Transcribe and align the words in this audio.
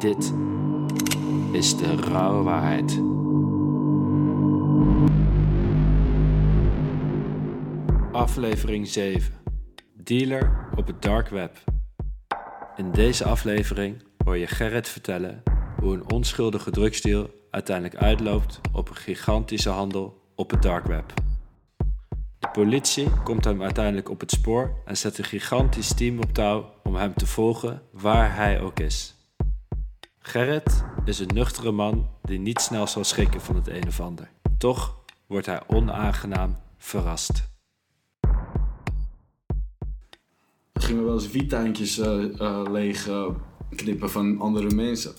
Dit 0.00 0.34
is 1.52 1.76
de 1.76 1.96
rauwe 1.96 2.42
waarheid. 2.42 3.00
Aflevering 8.12 8.88
7. 8.88 9.34
Dealer 9.94 10.68
op 10.76 10.86
het 10.86 11.02
dark 11.02 11.28
web. 11.28 11.64
In 12.76 12.90
deze 12.90 13.24
aflevering 13.24 14.02
hoor 14.24 14.36
je 14.36 14.46
Gerrit 14.46 14.88
vertellen 14.88 15.42
hoe 15.80 15.94
een 15.94 16.12
onschuldige 16.12 16.70
drugsdeal 16.70 17.30
uiteindelijk 17.50 17.96
uitloopt 17.96 18.60
op 18.72 18.88
een 18.88 18.96
gigantische 18.96 19.70
handel 19.70 20.22
op 20.34 20.50
het 20.50 20.62
dark 20.62 20.84
web. 20.86 21.14
De 22.38 22.48
politie 22.52 23.10
komt 23.24 23.44
hem 23.44 23.62
uiteindelijk 23.62 24.08
op 24.08 24.20
het 24.20 24.30
spoor 24.30 24.82
en 24.84 24.96
zet 24.96 25.18
een 25.18 25.24
gigantisch 25.24 25.94
team 25.94 26.18
op 26.18 26.32
touw 26.32 26.74
om 26.82 26.94
hem 26.94 27.14
te 27.14 27.26
volgen 27.26 27.82
waar 27.90 28.36
hij 28.36 28.60
ook 28.60 28.80
is. 28.80 29.19
Gerrit 30.22 30.84
is 31.04 31.18
een 31.18 31.30
nuchtere 31.34 31.70
man 31.70 32.08
die 32.22 32.38
niet 32.38 32.60
snel 32.60 32.86
zal 32.86 33.04
schrikken 33.04 33.40
van 33.40 33.54
het 33.54 33.68
een 33.68 33.86
of 33.86 34.00
ander. 34.00 34.30
Toch 34.58 34.96
wordt 35.26 35.46
hij 35.46 35.62
onaangenaam 35.66 36.56
verrast. 36.78 37.48
We 40.72 40.80
gingen 40.80 41.04
wel 41.04 41.14
eens 41.14 41.30
wiettuintjes 41.30 41.98
eh, 41.98 42.40
eh, 42.40 42.62
leeg 42.70 43.08
eh, 43.08 43.26
knippen 43.76 44.10
van 44.10 44.40
andere 44.40 44.74
mensen. 44.74 45.14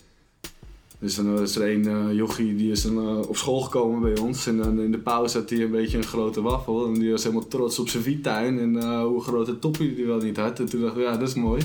Dus 1.02 1.16
dan 1.16 1.38
was 1.38 1.55
er 1.55 1.72
een 1.72 1.88
eh, 1.88 2.16
jochie 2.16 2.55
die 2.55 2.72
is 2.72 2.86
eh, 2.86 3.20
op 3.20 3.38
school 3.38 3.62
gekomen 3.62 4.02
bij 4.02 4.22
ons. 4.23 4.48
En 4.48 4.80
in 4.80 4.91
de 4.91 4.98
pauze 4.98 5.38
had 5.38 5.50
hij 5.50 5.62
een 5.62 5.72
beetje 5.72 5.98
een 5.98 6.04
grote 6.04 6.41
waffel. 6.41 6.86
En 6.86 6.94
die 6.94 7.12
was 7.12 7.24
helemaal 7.24 7.48
trots 7.48 7.80
op 7.80 7.90
zijn 7.90 8.04
wiettuin. 8.04 8.60
En 8.60 8.77
eh, 8.77 9.04
hoe 9.04 9.22
grote 9.22 9.60
toppie 9.60 9.96
die 9.96 10.05
wel 10.05 10.18
niet 10.18 10.38
had. 10.38 10.60
En 10.60 10.66
toen 10.66 10.82
dacht 10.82 10.96
ik, 10.96 11.02
ja, 11.02 11.18
dat 11.18 11.27
is 11.27 11.34
mooi. 11.34 11.62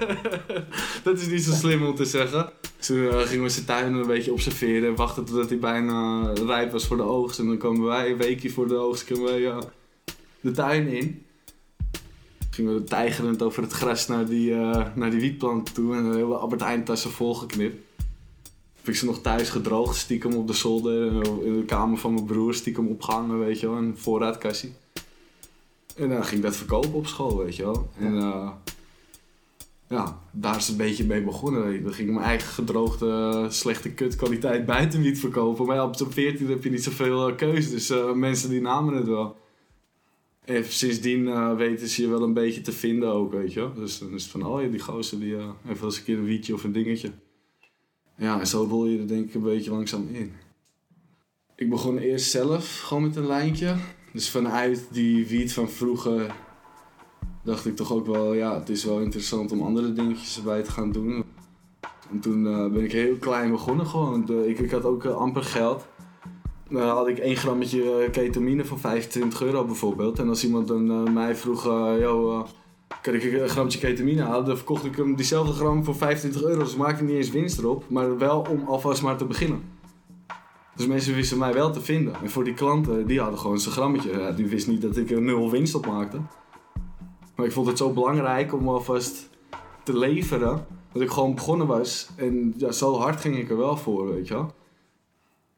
dat 1.04 1.18
is 1.18 1.26
niet 1.26 1.42
zo 1.42 1.52
slim 1.52 1.86
om 1.86 1.94
te 1.94 2.04
zeggen. 2.04 2.50
Dus 2.76 2.86
toen 2.86 3.08
eh, 3.08 3.18
gingen 3.18 3.44
we 3.44 3.50
zijn 3.50 3.66
tuin 3.66 3.94
een 3.94 4.06
beetje 4.06 4.32
observeren. 4.32 4.88
En 4.88 4.96
wachten 4.96 5.24
totdat 5.24 5.48
hij 5.48 5.58
bijna 5.58 6.30
rijp 6.32 6.72
was 6.72 6.86
voor 6.86 6.96
de 6.96 7.02
oogst. 7.02 7.38
En 7.38 7.46
dan 7.46 7.58
kwamen 7.58 7.82
wij 7.82 8.10
een 8.10 8.16
weekje 8.16 8.50
voor 8.50 8.68
de 8.68 8.76
oogst 8.76 9.08
de 10.40 10.50
tuin 10.50 10.88
in 10.88 11.24
gingen 12.54 12.74
we 12.74 12.84
tijgerend 12.84 13.42
over 13.42 13.62
het 13.62 13.72
gras 13.72 14.06
naar 14.06 14.26
die, 14.26 14.54
eh, 14.54 14.86
naar 14.94 15.10
die 15.10 15.20
wietplant 15.20 15.74
toe 15.74 15.94
en 15.94 16.04
een 16.04 16.14
hele 16.14 16.34
Albert 16.34 16.60
Heijn 16.60 16.84
tassen 16.84 17.10
volgeknipt. 17.10 17.76
Heb 18.84 18.92
ik 18.92 18.98
ze 18.98 19.06
nog 19.06 19.20
thuis 19.20 19.50
gedroogd, 19.50 19.96
stiekem 19.96 20.34
op 20.34 20.46
de 20.46 20.52
zolder, 20.52 21.08
en 21.08 21.44
in 21.44 21.56
de 21.56 21.64
kamer 21.64 21.98
van 21.98 22.14
mijn 22.14 22.26
broer, 22.26 22.54
stiekem 22.54 22.88
opgehangen, 22.88 23.38
weet 23.38 23.60
je 23.60 23.68
wel, 23.68 23.76
een 23.76 23.96
voorraadkassie. 23.96 24.72
En 25.96 26.08
dan 26.08 26.24
ging 26.24 26.36
ik 26.36 26.42
dat 26.42 26.56
verkopen 26.56 26.92
op 26.92 27.06
school, 27.06 27.36
weet 27.36 27.56
je 27.56 27.62
wel. 27.62 27.88
En 27.98 28.18
eh, 28.18 28.50
ja, 29.88 30.20
daar 30.30 30.56
is 30.56 30.66
het 30.66 30.70
een 30.70 30.86
beetje 30.86 31.04
mee 31.04 31.22
begonnen. 31.22 31.82
Dan 31.82 31.92
ging 31.92 32.08
ik 32.08 32.14
mijn 32.14 32.26
eigen 32.26 32.48
gedroogde, 32.48 33.08
eh, 33.08 33.50
slechte 33.50 33.90
kutkwaliteit 33.90 34.66
buitenwiet 34.66 35.18
verkopen. 35.18 35.66
Maar 35.66 35.76
ja, 35.76 35.84
op 35.84 35.96
zo'n 35.96 36.12
14 36.12 36.48
heb 36.48 36.64
je 36.64 36.70
niet 36.70 36.84
zoveel 36.84 37.34
keuze, 37.34 37.70
dus 37.70 37.90
eh, 37.90 38.12
mensen 38.12 38.50
die 38.50 38.60
namen 38.60 38.94
het 38.94 39.06
wel. 39.06 39.36
En 40.44 40.64
sindsdien 40.64 41.28
eh, 41.28 41.56
weten 41.56 41.88
ze 41.88 42.02
je 42.02 42.08
wel 42.08 42.22
een 42.22 42.32
beetje 42.32 42.60
te 42.60 42.72
vinden 42.72 43.12
ook, 43.12 43.32
weet 43.32 43.52
je 43.52 43.60
wel. 43.60 43.74
Dus 43.74 43.98
dan 43.98 44.14
is 44.14 44.22
het 44.22 44.30
van, 44.30 44.46
oh 44.46 44.62
ja, 44.62 44.68
die 44.68 44.80
gozer 44.80 45.20
die 45.20 45.36
eh, 45.36 45.50
heeft 45.62 45.80
wel 45.80 45.88
eens 45.88 45.98
een 45.98 46.04
keer 46.04 46.18
een 46.18 46.24
wietje 46.24 46.54
of 46.54 46.64
een 46.64 46.72
dingetje. 46.72 47.10
Ja, 48.16 48.40
en 48.40 48.46
zo 48.46 48.66
rol 48.70 48.86
je 48.86 48.98
er 48.98 49.08
denk 49.08 49.28
ik 49.28 49.34
een 49.34 49.42
beetje 49.42 49.70
langzaam 49.70 50.08
in. 50.12 50.32
Ik 51.56 51.70
begon 51.70 51.98
eerst 51.98 52.30
zelf 52.30 52.80
gewoon 52.80 53.02
met 53.02 53.16
een 53.16 53.26
lijntje. 53.26 53.74
Dus 54.12 54.30
vanuit 54.30 54.86
die 54.90 55.26
wiet 55.26 55.52
van 55.52 55.68
vroeger 55.68 56.34
dacht 57.44 57.66
ik 57.66 57.76
toch 57.76 57.92
ook 57.92 58.06
wel, 58.06 58.32
ja, 58.34 58.58
het 58.58 58.68
is 58.68 58.84
wel 58.84 59.00
interessant 59.00 59.52
om 59.52 59.62
andere 59.62 59.92
dingetjes 59.92 60.36
erbij 60.36 60.62
te 60.62 60.70
gaan 60.70 60.92
doen. 60.92 61.24
En 62.10 62.20
toen 62.20 62.46
eh, 62.46 62.66
ben 62.72 62.84
ik 62.84 62.92
heel 62.92 63.16
klein 63.16 63.50
begonnen 63.50 63.86
gewoon. 63.86 64.24
De- 64.24 64.48
ik, 64.48 64.58
ik 64.58 64.70
had 64.70 64.84
ook 64.84 65.04
eh, 65.04 65.16
amper 65.16 65.42
geld. 65.44 65.86
Dan 66.68 66.88
had 66.88 67.08
ik 67.08 67.18
één 67.18 67.36
grammetje 67.36 67.92
eh, 68.04 68.10
ketamine 68.10 68.64
voor 68.64 68.78
25 68.78 69.42
euro 69.42 69.64
bijvoorbeeld. 69.64 70.18
En 70.18 70.28
als 70.28 70.44
iemand 70.44 70.68
dan 70.68 70.90
eh, 70.90 71.12
mij 71.12 71.36
vroeg, 71.36 71.66
eh 71.66 72.02
eh, 72.02 72.42
kan 73.02 73.14
ik 73.14 73.22
een 73.22 73.48
grammetje 73.48 73.78
ketamine 73.78 74.22
halen? 74.22 74.44
Dan 74.44 74.56
verkocht 74.56 74.84
ik 74.84 74.96
hem 74.96 75.16
diezelfde 75.16 75.52
gram 75.52 75.84
voor 75.84 75.96
25 75.96 76.42
euro. 76.42 76.62
Dus 76.62 76.72
ik 76.72 76.78
maakte 76.78 77.04
niet 77.04 77.16
eens 77.16 77.30
winst 77.30 77.58
erop. 77.58 77.84
Maar 77.88 78.18
wel 78.18 78.46
om 78.50 78.64
alvast 78.66 79.02
maar 79.02 79.16
te 79.16 79.24
beginnen. 79.24 79.62
Dus 80.76 80.86
mensen 80.86 81.14
wisten 81.14 81.38
mij 81.38 81.52
wel 81.52 81.70
te 81.70 81.80
vinden. 81.80 82.14
En 82.22 82.30
voor 82.30 82.44
die 82.44 82.54
klanten, 82.54 83.06
die 83.06 83.20
hadden 83.20 83.38
gewoon 83.38 83.58
zijn 83.58 83.74
grammetje. 83.74 84.34
Die 84.36 84.46
wist 84.46 84.66
niet 84.66 84.82
dat 84.82 84.96
ik 84.96 85.10
er 85.10 85.22
nul 85.22 85.50
winst 85.50 85.74
op 85.74 85.86
maakte. 85.86 86.20
Maar 87.36 87.46
ik 87.46 87.52
vond 87.52 87.66
het 87.66 87.78
zo 87.78 87.92
belangrijk 87.92 88.54
om 88.54 88.68
alvast 88.68 89.28
te 89.82 89.98
leveren. 89.98 90.66
Dat 90.92 91.02
ik 91.02 91.10
gewoon 91.10 91.34
begonnen 91.34 91.66
was. 91.66 92.08
En 92.16 92.54
ja, 92.56 92.72
zo 92.72 92.96
hard 92.96 93.20
ging 93.20 93.38
ik 93.38 93.50
er 93.50 93.56
wel 93.56 93.76
voor, 93.76 94.14
weet 94.14 94.28
je 94.28 94.34
wel. 94.34 94.54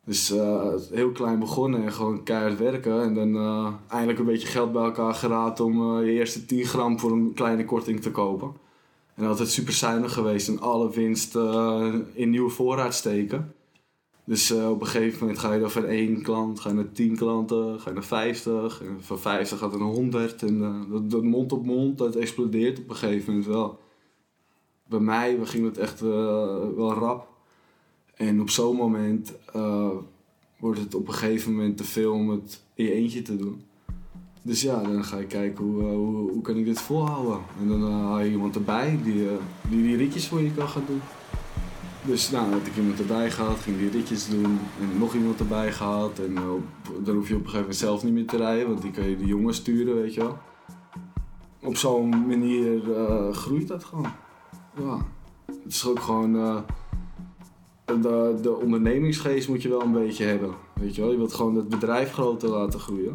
Dus 0.07 0.31
eh, 0.31 0.75
heel 0.91 1.11
klein 1.11 1.39
begonnen 1.39 1.83
en 1.83 1.93
gewoon 1.93 2.23
keihard 2.23 2.59
werken. 2.59 3.03
En 3.03 3.15
dan 3.15 3.37
eh, 3.37 3.73
eindelijk 3.89 4.19
een 4.19 4.25
beetje 4.25 4.49
geld 4.49 4.73
bij 4.73 4.83
elkaar 4.83 5.15
geraaid 5.15 5.61
om 5.61 5.99
eh, 5.99 6.07
je 6.07 6.13
eerste 6.13 6.47
10 6.47 6.65
gram 6.65 6.99
voor 6.99 7.13
een 7.13 7.33
kleine 7.35 7.65
korting 7.65 8.01
te 8.01 8.11
kopen. 8.11 8.53
En 9.15 9.27
altijd 9.27 9.49
super 9.49 9.73
zuinig 9.73 10.13
geweest 10.13 10.49
en 10.49 10.61
alle 10.61 10.91
winst 10.91 11.35
in 12.13 12.31
nieuwe 12.31 12.51
voorraad 12.51 12.95
steken. 12.95 13.55
Dus 14.25 14.51
op 14.51 14.81
een 14.81 14.87
gegeven 14.87 15.19
moment 15.21 15.39
ga 15.39 15.53
je 15.53 15.61
dan 15.61 15.71
van 15.71 15.85
één 15.85 16.23
klant, 16.23 16.61
ga 16.61 16.69
je 16.69 16.75
naar 16.75 16.93
10 16.93 17.17
klanten, 17.17 17.81
ga 17.81 17.89
je 17.89 17.95
naar 17.95 18.05
50. 18.05 18.83
En 18.83 18.97
van 19.01 19.19
50 19.19 19.59
gaat 19.59 19.71
het 19.71 19.81
naar 19.81 19.89
100. 19.89 20.43
En 20.43 20.87
dat, 20.91 21.11
dat 21.11 21.23
mond 21.23 21.53
op 21.53 21.65
mond, 21.65 21.99
dat 21.99 22.15
explodeert 22.15 22.79
op 22.79 22.89
een 22.89 22.97
gegeven 22.97 23.33
moment 23.33 23.51
wel. 23.51 23.79
Bij 24.89 25.01
mij 25.01 25.39
ging 25.43 25.65
het 25.65 25.79
echt 25.79 26.01
wel 26.01 26.93
rap. 26.93 27.36
En 28.17 28.41
op 28.41 28.51
zo'n 28.51 28.77
moment 28.77 29.33
eh, 29.53 29.91
wordt 30.59 30.81
het 30.81 30.95
op 30.95 31.09
een 31.09 31.15
gegeven 31.15 31.53
moment 31.53 31.77
te 31.77 31.85
veel 31.85 32.13
om 32.13 32.29
het 32.29 32.63
in 32.75 32.85
je 32.85 32.93
eentje 32.93 33.23
te 33.23 33.37
doen. 33.37 33.63
Dus 34.43 34.63
ja, 34.63 34.83
dan 34.83 35.05
ga 35.05 35.19
je 35.19 35.27
kijken 35.27 35.65
hoe, 35.65 35.83
eh, 35.83 35.89
hoe, 35.89 36.31
hoe 36.31 36.43
kan 36.43 36.57
ik 36.57 36.65
dit 36.65 36.81
volhouden. 36.81 37.39
En 37.61 37.69
dan 37.69 37.83
eh, 37.83 37.89
haal 37.89 38.21
je 38.21 38.31
iemand 38.31 38.55
erbij 38.55 38.99
die, 39.03 39.29
die 39.69 39.97
ritjes 39.97 40.29
voor 40.29 40.41
je 40.41 40.53
kan 40.55 40.69
gaan 40.69 40.85
doen. 40.87 41.01
Dus 42.05 42.31
nou, 42.31 42.53
had 42.53 42.67
ik 42.67 42.77
iemand 42.77 42.99
erbij 42.99 43.31
gehad, 43.31 43.59
ging 43.59 43.79
die 43.79 43.91
ritjes 43.91 44.29
doen. 44.29 44.59
En 44.81 44.99
nog 44.99 45.15
iemand 45.15 45.41
erbij 45.41 45.73
gehad. 45.73 46.19
En 46.19 46.35
dan 47.03 47.17
hoef 47.17 47.29
je 47.29 47.35
op 47.35 47.41
een 47.41 47.51
gegeven 47.51 47.61
moment 47.61 47.77
zelf 47.77 48.05
niet 48.05 48.13
meer 48.13 48.27
te 48.27 48.37
rijden, 48.37 48.69
want 48.69 48.83
die 48.83 48.91
kan 48.91 49.09
je 49.09 49.17
de 49.17 49.27
jongens 49.27 49.57
sturen, 49.57 49.95
weet 49.95 50.15
je 50.15 50.21
wel. 50.21 50.39
Op 51.63 51.77
zo'n 51.77 52.27
manier 52.27 52.81
groeit 53.33 53.69
dat 53.69 53.85
gewoon. 53.85 54.13
Ja. 54.79 55.07
Het 55.47 55.73
is 55.73 55.87
ook 55.87 56.01
gewoon... 56.01 56.65
de, 57.87 58.39
de 58.43 58.57
ondernemingsgeest 58.57 59.49
moet 59.49 59.63
je 59.63 59.69
wel 59.69 59.83
een 59.83 59.93
beetje 59.93 60.25
hebben. 60.25 60.55
Weet 60.75 60.95
je 60.95 61.01
wel? 61.01 61.11
Je 61.11 61.17
wilt 61.17 61.35
gewoon 61.35 61.55
het 61.55 61.69
bedrijf 61.69 62.13
groter 62.13 62.49
laten 62.49 62.81
groeien. 62.81 63.15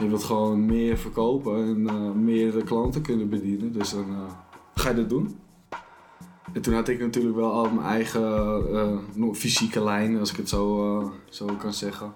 Je 0.00 0.08
wilt 0.08 0.24
gewoon 0.24 0.66
meer 0.66 0.98
verkopen 0.98 1.64
en 1.64 1.88
eh, 1.88 2.10
meer 2.12 2.64
klanten 2.64 3.02
kunnen 3.02 3.28
bedienen. 3.28 3.72
Dus 3.72 3.90
dan 3.90 4.08
eh, 4.10 4.32
ga 4.74 4.88
je 4.88 4.96
dat 4.96 5.08
doen. 5.08 5.38
En 6.52 6.62
toen 6.62 6.74
had 6.74 6.88
ik 6.88 7.00
natuurlijk 7.00 7.36
wel 7.36 7.52
al 7.52 7.70
mijn 7.70 7.86
eigen 7.86 8.22
eh, 8.72 9.32
fysieke 9.32 9.84
lijn, 9.84 10.18
als 10.18 10.30
ik 10.30 10.36
het 10.36 10.48
zo, 10.48 11.12
zo 11.28 11.46
kan 11.58 11.72
zeggen. 11.72 12.14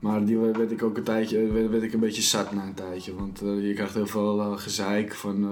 Maar 0.00 0.24
die 0.24 0.38
werd 0.38 0.70
ik 0.70 0.82
ook 0.82 0.96
een 0.96 1.02
tijdje, 1.02 1.68
werd, 1.68 1.82
ik 1.82 1.92
een 1.92 2.00
beetje 2.00 2.22
zat 2.22 2.52
na 2.52 2.66
een 2.66 2.74
tijdje. 2.74 3.14
Want 3.14 3.38
je 3.38 3.72
krijgt 3.74 3.94
heel 3.94 4.06
veel 4.06 4.56
gezeik 4.56 5.14
van 5.14 5.46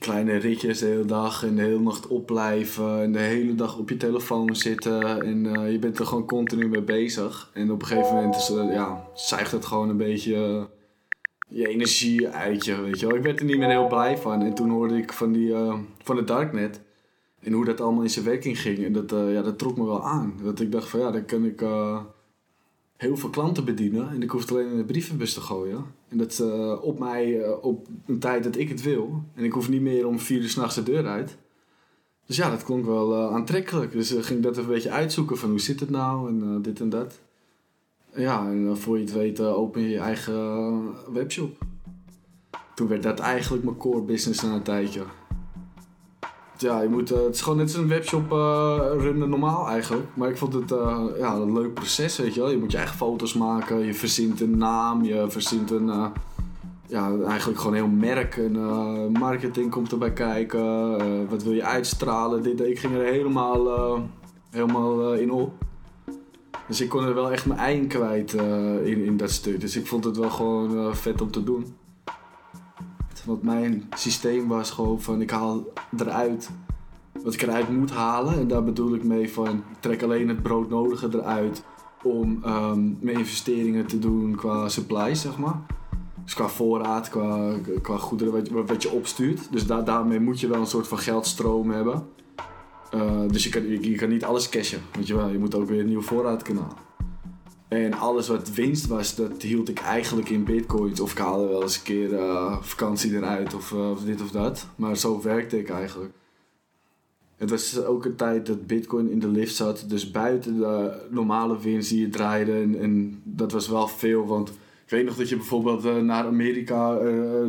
kleine 0.00 0.36
ritjes 0.36 0.78
de 0.78 0.86
hele 0.86 1.04
dag 1.04 1.44
en 1.44 1.54
de 1.54 1.62
hele 1.62 1.80
nacht 1.80 2.06
opblijven 2.06 3.02
en 3.02 3.12
de 3.12 3.18
hele 3.18 3.54
dag 3.54 3.78
op 3.78 3.88
je 3.88 3.96
telefoon 3.96 4.56
zitten. 4.56 5.22
En 5.22 5.56
eh, 5.56 5.72
je 5.72 5.78
bent 5.78 5.98
er 5.98 6.06
gewoon 6.06 6.26
continu 6.26 6.68
mee 6.68 6.82
bezig. 6.82 7.50
En 7.54 7.70
op 7.70 7.80
een 7.80 7.86
gegeven 7.86 8.14
moment 8.14 8.36
is, 8.36 8.48
ja, 8.48 9.08
zuigt 9.14 9.52
het 9.52 9.66
gewoon 9.66 9.88
een 9.88 9.96
beetje 9.96 10.34
eh, 10.34 10.62
je 11.48 11.68
energie 11.68 12.28
uit 12.28 12.64
je, 12.64 12.80
weet 12.80 13.00
je 13.00 13.06
wel. 13.06 13.16
Ik 13.16 13.22
werd 13.22 13.38
er 13.38 13.44
niet 13.44 13.58
meer 13.58 13.68
heel 13.68 13.86
blij 13.86 14.18
van. 14.18 14.42
En 14.42 14.54
toen 14.54 14.70
hoorde 14.70 14.96
ik 14.96 15.12
van, 15.12 15.32
die, 15.32 15.54
eh, 15.54 15.78
van 16.02 16.16
het 16.16 16.26
Darknet 16.26 16.80
en 17.40 17.52
hoe 17.52 17.64
dat 17.64 17.80
allemaal 17.80 18.02
in 18.02 18.10
zijn 18.10 18.24
werking 18.24 18.60
ging. 18.60 18.84
En 18.84 18.92
dat, 18.92 19.10
ja, 19.10 19.42
dat 19.42 19.58
trok 19.58 19.76
me 19.76 19.84
wel 19.84 20.04
aan. 20.04 20.40
Dat 20.42 20.60
ik 20.60 20.72
dacht 20.72 20.88
van 20.88 21.00
ja, 21.00 21.10
dan 21.10 21.24
kan 21.24 21.44
ik 21.44 21.62
heel 23.00 23.16
veel 23.16 23.30
klanten 23.30 23.64
bedienen. 23.64 24.10
En 24.10 24.22
ik 24.22 24.30
hoef 24.30 24.40
het 24.40 24.50
alleen 24.50 24.70
in 24.70 24.76
de 24.76 24.84
brievenbus 24.84 25.34
te 25.34 25.40
gooien. 25.40 25.84
En 26.08 26.18
dat 26.18 26.38
eh, 26.38 26.82
op 26.82 26.98
mij 26.98 27.42
eh, 27.42 27.64
op 27.64 27.86
een 28.06 28.18
tijd 28.18 28.44
dat 28.44 28.56
ik 28.56 28.68
het 28.68 28.82
wil. 28.82 29.22
En 29.34 29.44
ik 29.44 29.52
hoef 29.52 29.68
niet 29.68 29.80
meer 29.80 30.06
om 30.06 30.18
vier 30.18 30.40
uur 30.40 30.48
s'nachts 30.48 30.74
de 30.74 30.82
deur 30.82 31.06
uit. 31.06 31.36
Dus 32.26 32.36
ja, 32.36 32.50
dat 32.50 32.64
klonk 32.64 32.84
wel 32.84 33.14
eh, 33.14 33.34
aantrekkelijk. 33.34 33.92
Dus 33.92 34.12
uh, 34.12 34.22
ging 34.22 34.38
ik 34.38 34.44
dat 34.44 34.52
even 34.52 34.64
een 34.64 34.74
beetje 34.74 34.90
uitzoeken 34.90 35.38
van 35.38 35.50
hoe 35.50 35.60
zit 35.60 35.80
het 35.80 35.90
nou 35.90 36.28
en 36.28 36.62
dit 36.62 36.80
en 36.80 36.88
dat. 36.88 37.20
Ja, 38.14 38.46
en 38.46 38.62
uh, 38.62 38.74
voor 38.74 38.98
je 38.98 39.04
het 39.04 39.12
weet 39.12 39.38
uh, 39.40 39.58
open 39.58 39.82
je 39.82 39.88
je 39.88 39.98
eigen 39.98 40.34
uh, 40.34 41.12
webshop. 41.12 41.58
Toen 42.74 42.88
werd 42.88 43.02
dat 43.02 43.18
eigenlijk 43.18 43.64
mijn 43.64 43.76
core 43.76 44.02
business 44.02 44.42
na 44.42 44.54
een 44.54 44.62
tijdje. 44.62 45.02
Ja, 46.60 46.80
je 46.80 46.88
moet, 46.88 47.12
uh, 47.12 47.18
het 47.18 47.34
is 47.34 47.40
gewoon 47.40 47.58
net 47.58 47.70
zo'n 47.70 47.88
webshop 47.88 48.32
uh, 48.32 48.78
runnen 48.98 49.28
normaal 49.28 49.68
eigenlijk. 49.68 50.06
Maar 50.14 50.28
ik 50.28 50.36
vond 50.36 50.52
het 50.52 50.70
uh, 50.70 51.04
ja, 51.18 51.34
een 51.34 51.52
leuk 51.52 51.74
proces, 51.74 52.18
weet 52.18 52.34
je 52.34 52.40
wel. 52.40 52.50
Je 52.50 52.58
moet 52.58 52.70
je 52.70 52.76
eigen 52.76 52.96
foto's 52.96 53.34
maken, 53.34 53.78
je 53.78 53.94
verzint 53.94 54.40
een 54.40 54.58
naam, 54.58 55.04
je 55.04 55.24
verzint 55.28 55.70
een, 55.70 56.12
ja, 56.90 57.16
eigenlijk 57.26 57.58
gewoon 57.58 57.74
heel 57.74 57.88
merk 57.88 58.36
en 58.36 58.56
eh, 58.56 59.20
marketing 59.20 59.70
komt 59.70 59.92
erbij 59.92 60.12
kijken. 60.12 60.98
Eh, 61.00 61.06
wat 61.28 61.42
wil 61.42 61.52
je 61.52 61.64
uitstralen? 61.64 62.42
Dit, 62.42 62.60
ik 62.60 62.78
ging 62.78 62.94
er 62.94 63.04
helemaal, 63.04 63.68
eh, 63.68 64.00
helemaal 64.50 65.14
in 65.14 65.30
op. 65.30 65.52
Dus 66.66 66.80
ik 66.80 66.88
kon 66.88 67.04
er 67.04 67.14
wel 67.14 67.32
echt 67.32 67.46
mijn 67.46 67.60
eigen 67.60 67.86
kwijt 67.86 68.32
in, 68.84 69.04
in 69.04 69.16
dat 69.16 69.30
stuk. 69.30 69.60
Dus 69.60 69.76
ik 69.76 69.86
vond 69.86 70.04
het 70.04 70.16
wel 70.16 70.30
gewoon 70.30 70.96
vet 70.96 71.20
om 71.20 71.30
te 71.30 71.44
doen. 71.44 71.74
Want 73.24 73.42
mijn 73.42 73.88
systeem 73.96 74.48
was 74.48 74.70
gewoon 74.70 75.00
van 75.00 75.20
ik 75.20 75.30
haal 75.30 75.72
eruit 75.98 76.50
wat 77.22 77.34
ik 77.34 77.42
eruit 77.42 77.68
moet 77.68 77.90
halen. 77.90 78.38
En 78.38 78.48
daar 78.48 78.64
bedoel 78.64 78.94
ik 78.94 79.04
mee 79.04 79.32
van 79.32 79.48
ik 79.48 79.80
trek 79.80 80.02
alleen 80.02 80.28
het 80.28 80.42
broodnodige 80.42 81.08
eruit 81.12 81.62
om 82.02 82.42
um, 82.46 82.98
mijn 83.00 83.18
investeringen 83.18 83.86
te 83.86 83.98
doen 83.98 84.34
qua 84.36 84.68
supplies, 84.68 85.20
zeg 85.20 85.38
maar. 85.38 85.60
Dus 86.24 86.34
qua 86.34 86.48
voorraad, 86.48 87.08
qua, 87.08 87.52
qua 87.82 87.96
goederen 87.96 88.32
wat, 88.32 88.66
wat 88.66 88.82
je 88.82 88.90
opstuurt. 88.90 89.52
Dus 89.52 89.66
daar 89.66 89.84
daarmee 89.84 90.20
moet 90.20 90.40
je 90.40 90.48
wel 90.48 90.60
een 90.60 90.66
soort 90.66 90.88
van 90.88 90.98
geldstroom 90.98 91.70
hebben. 91.70 92.06
Uh, 92.94 93.20
dus 93.26 93.44
je 93.44 93.50
kan, 93.50 93.68
je, 93.68 93.94
kan 93.94 94.08
niet 94.08 94.24
alles 94.24 94.48
cashen. 94.48 94.80
Weet 94.92 95.06
je, 95.06 95.16
wel. 95.16 95.28
je 95.28 95.38
moet 95.38 95.54
ook 95.54 95.68
weer 95.68 95.80
een 95.80 95.86
nieuwe 95.86 96.02
voorraad 96.02 96.42
kunnen 96.42 96.62
halen. 96.62 96.89
En 97.70 97.94
alles 97.94 98.28
wat 98.28 98.50
winst 98.50 98.86
was, 98.86 99.14
dat 99.14 99.42
hield 99.42 99.68
ik 99.68 99.78
eigenlijk 99.78 100.28
in 100.28 100.44
bitcoins. 100.44 101.00
Of 101.00 101.12
ik 101.12 101.18
haalde 101.18 101.48
wel 101.48 101.62
eens 101.62 101.76
een 101.76 101.82
keer 101.82 102.12
uh, 102.12 102.62
vakantie 102.62 103.16
eruit 103.16 103.54
of, 103.54 103.70
uh, 103.70 103.90
of 103.90 104.02
dit 104.02 104.20
of 104.20 104.30
dat. 104.30 104.66
Maar 104.76 104.96
zo 104.96 105.22
werkte 105.22 105.58
ik 105.58 105.70
eigenlijk. 105.70 106.12
Het 107.36 107.50
was 107.50 107.84
ook 107.84 108.04
een 108.04 108.16
tijd 108.16 108.46
dat 108.46 108.66
Bitcoin 108.66 109.10
in 109.10 109.18
de 109.18 109.28
lift 109.28 109.54
zat. 109.54 109.84
Dus 109.88 110.10
buiten 110.10 110.56
de 110.58 111.06
normale 111.10 111.58
winst 111.58 111.90
die 111.90 112.00
je 112.00 112.08
draaide. 112.08 112.52
En, 112.52 112.80
en 112.80 113.20
dat 113.24 113.52
was 113.52 113.68
wel 113.68 113.88
veel. 113.88 114.26
Want 114.26 114.48
ik 114.84 114.90
weet 114.90 115.04
nog 115.04 115.16
dat 115.16 115.28
je 115.28 115.36
bijvoorbeeld 115.36 115.84
uh, 115.84 115.96
naar 115.96 116.24
Amerika 116.24 116.98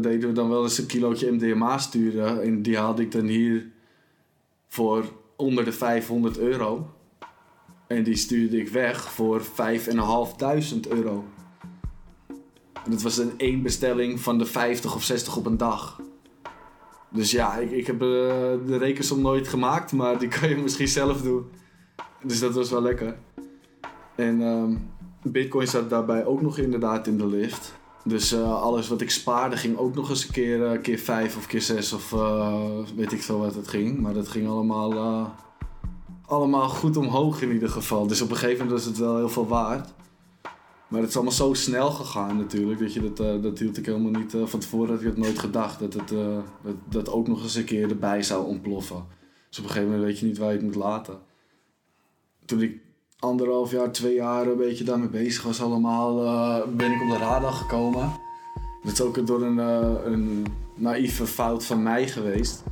deden 0.02 0.34
dan 0.34 0.50
wel 0.50 0.64
eens 0.64 0.78
een 0.78 0.86
kilootje 0.86 1.32
MDMA 1.32 1.78
sturen. 1.78 2.42
En 2.42 2.62
die 2.62 2.78
haalde 2.78 3.02
ik 3.02 3.12
dan 3.12 3.26
hier 3.26 3.68
voor 4.68 5.06
onder 5.36 5.66
de 5.66 5.72
500 5.72 6.38
euro. 6.38 6.90
En 7.92 8.04
die 8.04 8.16
stuurde 8.16 8.58
ik 8.58 8.70
weg 8.70 9.12
voor 9.12 9.42
5.500 9.42 9.46
euro. 10.90 11.24
En 12.84 12.92
dat 12.92 13.02
was 13.02 13.18
een 13.18 13.32
één 13.38 13.62
bestelling 13.62 14.20
van 14.20 14.38
de 14.38 14.46
50 14.46 14.96
of 14.96 15.04
60 15.04 15.38
op 15.38 15.46
een 15.46 15.58
dag. 15.58 16.02
Dus 17.10 17.32
ja, 17.32 17.58
ik, 17.58 17.72
ik 17.72 17.88
heb 17.88 17.96
uh, 17.96 18.00
de 18.68 18.78
rekensom 18.78 19.22
nooit 19.22 19.48
gemaakt, 19.48 19.92
maar 19.92 20.20
die 20.20 20.28
kan 20.28 20.50
je 20.50 20.56
misschien 20.56 20.88
zelf 20.88 21.22
doen. 21.22 21.46
Dus 22.24 22.40
dat 22.40 22.54
was 22.54 22.70
wel 22.70 22.82
lekker. 22.82 23.18
En 24.16 24.42
um, 24.42 24.90
Bitcoin 25.24 25.68
zat 25.68 25.90
daarbij 25.90 26.26
ook 26.26 26.42
nog 26.42 26.58
inderdaad 26.58 27.08
in 27.08 27.18
de 27.18 27.28
lift. 27.28 27.74
Dus 28.04 28.34
uh, 28.34 28.62
alles 28.62 28.88
wat 28.88 29.02
ik 29.02 29.10
spaarde 29.12 29.58
ging 29.58 29.78
ook 29.78 29.96
nog 29.96 30.10
eens 30.10 30.26
een 30.26 30.34
keer, 30.34 30.74
uh, 30.74 30.82
keer 30.82 31.00
5 31.00 31.38
of 31.38 31.48
keer 31.48 31.62
6 31.62 31.94
of 31.94 32.10
weet 32.96 33.12
ik 33.12 33.22
veel 33.22 33.40
wat 33.40 33.56
het 33.56 33.68
ging. 33.68 34.00
Maar 34.00 34.14
dat 34.14 34.28
ging 34.28 34.48
allemaal, 34.48 35.34
allemaal 36.32 36.70
goed 36.70 36.98
omhoog 36.98 37.42
in 37.42 37.52
ieder 37.52 37.70
geval. 37.70 38.08
Dus 38.08 38.22
op 38.22 38.30
een 38.30 38.36
gegeven 38.36 38.66
moment 38.66 38.78
was 38.78 38.86
het 38.86 38.98
wel 38.98 39.18
heel 39.18 39.30
veel 39.30 39.48
waard. 39.48 39.90
Maar 40.88 41.00
het 41.00 41.10
is 41.10 41.16
allemaal 41.16 41.34
zo 41.34 41.54
snel 41.54 41.92
gegaan 41.92 42.38
natuurlijk. 42.38 42.80
Dat, 42.80 42.94
je 42.94 43.02
dat, 43.02 43.20
uh, 43.20 43.42
dat 43.44 43.60
hield 43.60 43.78
ik 43.78 43.86
helemaal 43.86 44.12
niet. 44.12 44.34
Uh, 44.34 44.46
van 44.46 44.60
tevoren 44.60 44.90
had 44.90 45.00
ik 45.00 45.06
het 45.06 45.18
nooit 45.18 45.40
gedacht. 45.40 45.80
Dat 45.80 45.94
het 45.94 46.10
dat, 46.62 46.76
dat 46.90 47.10
ook 47.10 47.28
nog 47.28 47.44
eens 47.44 47.56
een 47.56 47.64
keer 47.64 47.90
erbij 47.90 48.24
zou 48.24 48.46
ontploffen. 48.46 49.06
Dus 49.50 49.60
op 49.60 49.64
een 49.64 49.70
gegeven 49.70 49.92
moment 49.92 50.08
weet 50.08 50.20
je 50.20 50.26
niet 50.26 50.38
waar 50.38 50.50
je 50.50 50.56
het 50.56 50.66
moet 50.66 50.76
laten. 50.76 51.20
Toen 52.46 52.62
ik 52.62 52.82
anderhalf 53.20 53.72
jaar, 53.72 53.92
twee 53.92 54.14
jaar 54.14 54.48
een 54.48 54.58
beetje 54.58 54.84
daarmee 54.84 55.10
bezig 55.10 55.44
was 55.44 55.62
allemaal, 55.62 56.16
ben 56.76 56.92
ik 56.92 57.02
op 57.02 57.10
de 57.10 57.18
radar 57.18 57.52
gekomen. 57.52 58.12
Dat 58.84 58.94
is 58.94 59.02
ook 59.02 59.28
door 59.28 59.42
een, 59.42 59.58
een 60.12 60.46
naïeve 60.76 61.28
fout 61.28 61.66
van 61.66 61.84
mij 61.84 62.08
geweest. 62.08 62.64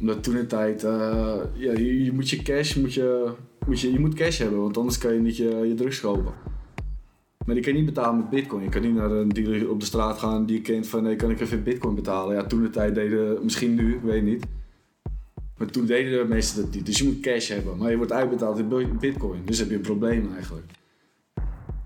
Omdat 0.00 0.22
toen 0.22 0.36
een 0.36 0.46
tijd, 0.46 0.80
ja, 0.82 1.48
je, 1.54 2.04
je, 2.04 2.12
moet 2.12 2.30
je 2.30 2.42
cash, 2.42 2.74
moet 2.74 2.94
je, 2.94 3.32
moet 3.66 3.80
je, 3.80 3.92
je 3.92 3.98
moet 3.98 4.14
cash 4.14 4.38
hebben, 4.38 4.60
want 4.60 4.76
anders 4.76 4.98
kan 4.98 5.12
je 5.14 5.20
niet 5.20 5.36
je, 5.36 5.48
je 5.48 5.74
drugs 5.74 6.00
kopen. 6.00 6.32
Maar 7.46 7.54
die 7.54 7.64
kan 7.64 7.72
je 7.72 7.78
niet 7.78 7.94
betalen 7.94 8.16
met 8.16 8.30
bitcoin. 8.30 8.62
Je 8.62 8.68
kan 8.68 8.82
niet 8.82 8.94
naar 8.94 9.10
een 9.10 9.28
dealer 9.28 9.70
op 9.70 9.80
de 9.80 9.86
straat 9.86 10.18
gaan 10.18 10.46
die 10.46 10.56
je 10.56 10.62
kent 10.62 10.86
van 10.86 11.02
nee, 11.02 11.16
kan 11.16 11.30
ik 11.30 11.40
even 11.40 11.62
bitcoin 11.62 11.94
betalen. 11.94 12.34
Ja, 12.34 12.44
toen 12.44 12.62
de 12.62 12.70
tijd 12.70 12.94
deden, 12.94 13.44
misschien 13.44 13.74
nu, 13.74 13.94
ik 13.94 14.02
weet 14.02 14.22
niet. 14.22 14.44
Maar 15.56 15.66
toen 15.66 15.86
deden 15.86 16.18
de 16.18 16.34
meesten 16.34 16.62
dat 16.62 16.74
niet. 16.74 16.86
Dus 16.86 16.98
je 16.98 17.04
moet 17.04 17.20
cash 17.20 17.48
hebben. 17.48 17.76
Maar 17.76 17.90
je 17.90 17.96
wordt 17.96 18.12
uitbetaald 18.12 18.58
in 18.58 18.98
bitcoin. 19.00 19.40
Dus 19.44 19.58
heb 19.58 19.68
je 19.68 19.74
een 19.74 19.80
probleem 19.80 20.32
eigenlijk. 20.34 20.70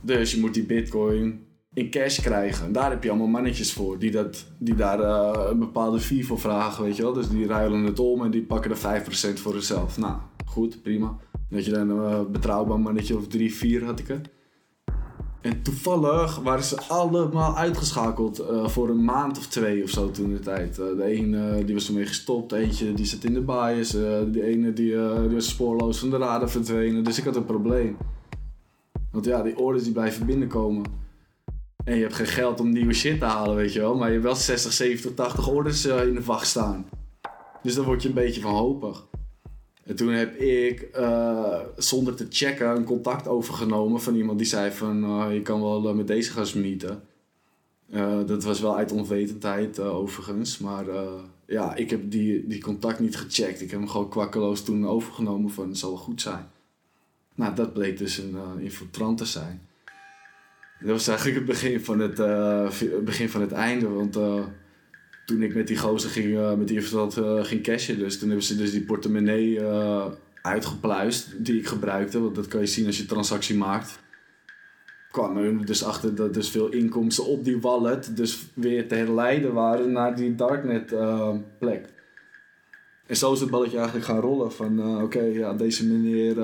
Dus 0.00 0.32
je 0.32 0.40
moet 0.40 0.54
die 0.54 0.64
bitcoin 0.64 1.44
in 1.72 1.90
cash 1.90 2.20
krijgen. 2.20 2.66
En 2.66 2.72
daar 2.72 2.90
heb 2.90 3.02
je 3.02 3.08
allemaal 3.08 3.26
mannetjes 3.26 3.72
voor 3.72 3.98
die, 3.98 4.10
dat, 4.10 4.46
die 4.58 4.74
daar 4.74 5.00
uh, 5.00 5.50
een 5.50 5.58
bepaalde 5.58 6.00
fee 6.00 6.26
voor 6.26 6.40
vragen, 6.40 6.84
weet 6.84 6.96
je 6.96 7.02
wel. 7.02 7.12
Dus 7.12 7.28
die 7.28 7.46
ruilen 7.46 7.84
het 7.84 7.98
om 7.98 8.24
en 8.24 8.30
die 8.30 8.42
pakken 8.42 8.70
er 8.70 9.02
5% 9.02 9.34
voor 9.34 9.52
zichzelf. 9.52 9.98
Nou, 9.98 10.14
goed, 10.46 10.82
prima. 10.82 11.16
Dat 11.48 11.64
je 11.64 11.70
dan 11.70 11.90
een 11.90 12.10
uh, 12.10 12.30
betrouwbaar 12.30 12.80
mannetje 12.80 13.16
of 13.16 13.26
3, 13.26 13.54
4 13.54 13.84
had 13.84 13.98
ik. 13.98 14.20
En 15.40 15.62
toevallig 15.62 16.38
waren 16.38 16.64
ze 16.64 16.80
allemaal 16.88 17.56
uitgeschakeld 17.56 18.40
uh, 18.40 18.68
voor 18.68 18.88
een 18.88 19.04
maand 19.04 19.38
of 19.38 19.46
twee 19.46 19.82
of 19.82 19.90
zo 19.90 20.10
toen 20.10 20.30
de 20.30 20.40
tijd. 20.40 20.74
De 20.76 21.18
uh, 21.20 21.66
die 21.66 21.74
was 21.74 21.88
ermee 21.88 22.06
gestopt, 22.06 22.52
eentje 22.52 22.94
die 22.94 23.06
zat 23.06 23.24
in 23.24 23.34
de 23.34 23.40
bias, 23.40 23.90
de 23.90 24.42
ene 24.42 24.72
die, 24.72 24.92
die, 25.28 25.34
was 25.34 25.48
spoorloos 25.48 25.98
van 25.98 26.10
de 26.10 26.16
radar 26.16 26.50
verdwenen. 26.50 27.04
Dus 27.04 27.18
ik 27.18 27.24
had 27.24 27.36
een 27.36 27.44
probleem. 27.44 27.96
Want 29.12 29.24
ja, 29.24 29.42
die 29.42 29.58
orders 29.58 29.84
die 29.84 29.92
blijven 29.92 30.26
binnenkomen. 30.26 30.84
En 31.84 31.96
je 31.96 32.02
hebt 32.02 32.14
geen 32.14 32.26
geld 32.26 32.60
om 32.60 32.70
nieuwe 32.70 32.92
shit 32.92 33.18
te 33.18 33.24
halen, 33.24 33.56
weet 33.56 33.72
je 33.72 33.80
wel. 33.80 33.94
Maar 33.94 34.06
je 34.06 34.12
hebt 34.12 34.24
wel 34.24 34.34
60, 34.34 34.72
70, 34.72 35.14
80 35.14 35.48
orders 35.48 35.84
in 35.84 36.14
de 36.14 36.24
wacht 36.24 36.46
staan. 36.46 36.88
Dus 37.62 37.74
dan 37.74 37.84
word 37.84 38.02
je 38.02 38.08
een 38.08 38.14
beetje 38.14 38.42
wanhopig. 38.42 39.08
En 39.84 39.96
toen 39.96 40.08
heb 40.08 40.36
ik, 40.36 40.88
uh, 40.96 41.60
zonder 41.76 42.14
te 42.14 42.26
checken, 42.30 42.76
een 42.76 42.84
contact 42.84 43.28
overgenomen 43.28 44.00
van 44.00 44.14
iemand 44.14 44.38
die 44.38 44.46
zei 44.46 44.70
van... 44.70 45.04
Uh, 45.04 45.34
je 45.34 45.42
kan 45.42 45.60
wel 45.60 45.94
met 45.94 46.06
deze 46.06 46.30
gaan 46.30 46.46
smieten. 46.46 47.02
dat 48.26 48.44
was 48.44 48.60
wel 48.60 48.76
uit 48.76 48.92
onwetendheid 48.92 49.80
overigens. 49.80 50.58
Maar 50.58 50.84
ja, 51.46 51.74
ik 51.74 51.90
heb 51.90 52.10
die, 52.10 52.46
die 52.46 52.60
contact 52.60 53.00
niet 53.00 53.16
gecheckt. 53.16 53.60
Ik 53.60 53.70
heb 53.70 53.80
hem 53.80 53.88
gewoon 53.88 54.08
kwakkeloos 54.08 54.62
toen 54.62 54.86
overgenomen 54.86 55.50
van 55.50 55.68
het 55.68 55.78
zal 55.78 55.90
wel 55.90 55.98
goed 55.98 56.20
zijn. 56.20 56.46
Nou, 57.34 57.54
dat 57.54 57.72
bleek 57.72 57.98
dus 57.98 58.18
een 58.18 58.36
infiltrant 58.58 59.18
te 59.18 59.24
zijn. 59.24 59.68
Dat 60.80 60.90
was 60.90 61.08
eigenlijk 61.08 61.38
het 61.38 61.46
begin 61.46 61.80
van 61.80 61.98
het, 61.98 62.14
begin 63.04 63.28
van 63.28 63.40
het 63.40 63.52
einde. 63.52 63.88
Want 63.88 64.16
toen 65.30 65.42
ik 65.42 65.54
met 65.54 65.66
die 65.66 65.78
gozer 65.78 66.10
ging, 66.10 66.26
uh, 66.26 66.54
met 66.54 66.68
die 66.68 66.76
investeerder 66.76 67.38
uh, 67.38 67.44
ging 67.44 67.62
cashen, 67.62 67.98
dus 67.98 68.18
toen 68.18 68.28
hebben 68.28 68.46
ze 68.46 68.56
dus 68.56 68.70
die 68.70 68.84
portemonnee 68.84 69.60
uitgepluist 70.42 71.44
die 71.44 71.58
ik 71.58 71.66
gebruikte. 71.66 72.20
Want 72.20 72.34
dat 72.34 72.48
kan 72.48 72.60
je 72.60 72.66
zien 72.66 72.86
als 72.86 72.96
je 72.96 73.06
transactie 73.06 73.56
maakt. 73.56 73.98
kwam 75.10 75.36
er 75.36 75.66
dus 75.66 75.84
achter 75.84 76.14
dat 76.14 76.34
dus 76.34 76.48
veel 76.48 76.68
inkomsten 76.68 77.26
op 77.26 77.44
die 77.44 77.60
wallet 77.60 78.16
dus 78.16 78.38
weer 78.54 78.88
te 78.88 78.94
herleiden 78.94 79.52
waren 79.52 79.92
naar 79.92 80.16
die 80.16 80.34
darknet 80.34 80.94
plek. 81.58 81.88
En 83.06 83.16
zo 83.16 83.32
is 83.32 83.40
het 83.40 83.50
balletje 83.50 83.76
eigenlijk 83.76 84.06
gaan 84.06 84.20
rollen 84.20 84.52
van 84.52 85.02
oké, 85.02 85.20
ja, 85.20 85.54
deze 85.54 85.86
meneer 85.86 86.36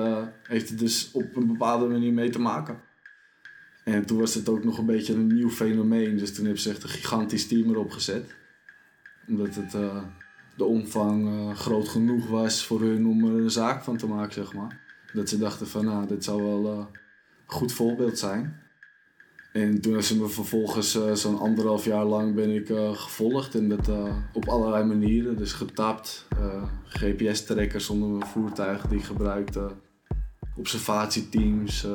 heeft 0.43 0.69
het 0.69 0.79
dus 0.79 1.09
op 1.13 1.35
een 1.35 1.47
bepaalde 1.47 1.87
manier 1.87 2.13
mee 2.13 2.29
te 2.29 2.39
maken. 2.39 2.86
En 3.87 4.05
toen 4.05 4.17
was 4.17 4.33
het 4.33 4.49
ook 4.49 4.63
nog 4.63 4.77
een 4.77 4.85
beetje 4.85 5.13
een 5.13 5.27
nieuw 5.27 5.49
fenomeen. 5.49 6.17
Dus 6.17 6.33
toen 6.33 6.45
hebben 6.45 6.61
ze 6.61 6.69
echt 6.69 6.83
een 6.83 6.89
gigantisch 6.89 7.47
team 7.47 7.69
erop 7.69 7.91
gezet 7.91 8.35
omdat 9.27 9.55
het, 9.55 9.73
uh, 9.73 10.03
de 10.57 10.63
omvang 10.63 11.27
uh, 11.27 11.55
groot 11.55 11.87
genoeg 11.87 12.27
was 12.27 12.65
voor 12.65 12.81
hun 12.81 13.07
om 13.07 13.25
er 13.25 13.41
een 13.41 13.51
zaak 13.51 13.83
van 13.83 13.97
te 13.97 14.07
maken, 14.07 14.33
zeg 14.33 14.53
maar. 14.53 14.79
Dat 15.13 15.29
ze 15.29 15.37
dachten 15.37 15.67
van, 15.67 15.85
nou, 15.85 16.07
dit 16.07 16.23
zou 16.23 16.43
wel 16.43 16.73
uh, 16.73 16.77
een 16.77 16.87
goed 17.45 17.71
voorbeeld 17.71 18.19
zijn. 18.19 18.61
En 19.53 19.71
toen 19.71 19.91
hebben 19.91 20.03
ze 20.03 20.17
me 20.17 20.27
vervolgens 20.27 20.99
zo'n 21.13 21.39
anderhalf 21.39 21.85
jaar 21.85 22.05
lang 22.05 22.35
ben 22.35 22.49
ik 22.55 22.67
gevolgd. 22.93 23.55
En 23.55 23.69
dat 23.69 23.89
op 24.33 24.47
allerlei 24.47 24.83
manieren. 24.83 25.37
Dus 25.37 25.53
getapt, 25.53 26.27
GPS-trekkers 26.85 27.89
onder 27.89 28.09
mijn 28.09 28.29
voertuig 28.29 28.87
die 28.87 28.97
ik 28.97 29.03
gebruikte. 29.03 29.71
Observatieteams 30.55 31.87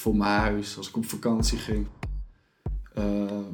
voor 0.00 0.16
mijn 0.16 0.40
huis 0.40 0.76
als 0.76 0.88
ik 0.88 0.96
op 0.96 1.06
vakantie 1.06 1.58
ging. 1.58 1.86
Uh, 2.98 3.04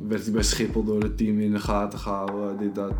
werd 0.08 0.22
hij 0.22 0.32
bij 0.32 0.42
Schiphol 0.42 0.84
door 0.84 1.02
het 1.02 1.16
team 1.16 1.40
in 1.40 1.52
de 1.52 1.58
gaten 1.58 1.98
gehouden, 1.98 2.58
dit, 2.58 2.74
dat. 2.74 2.92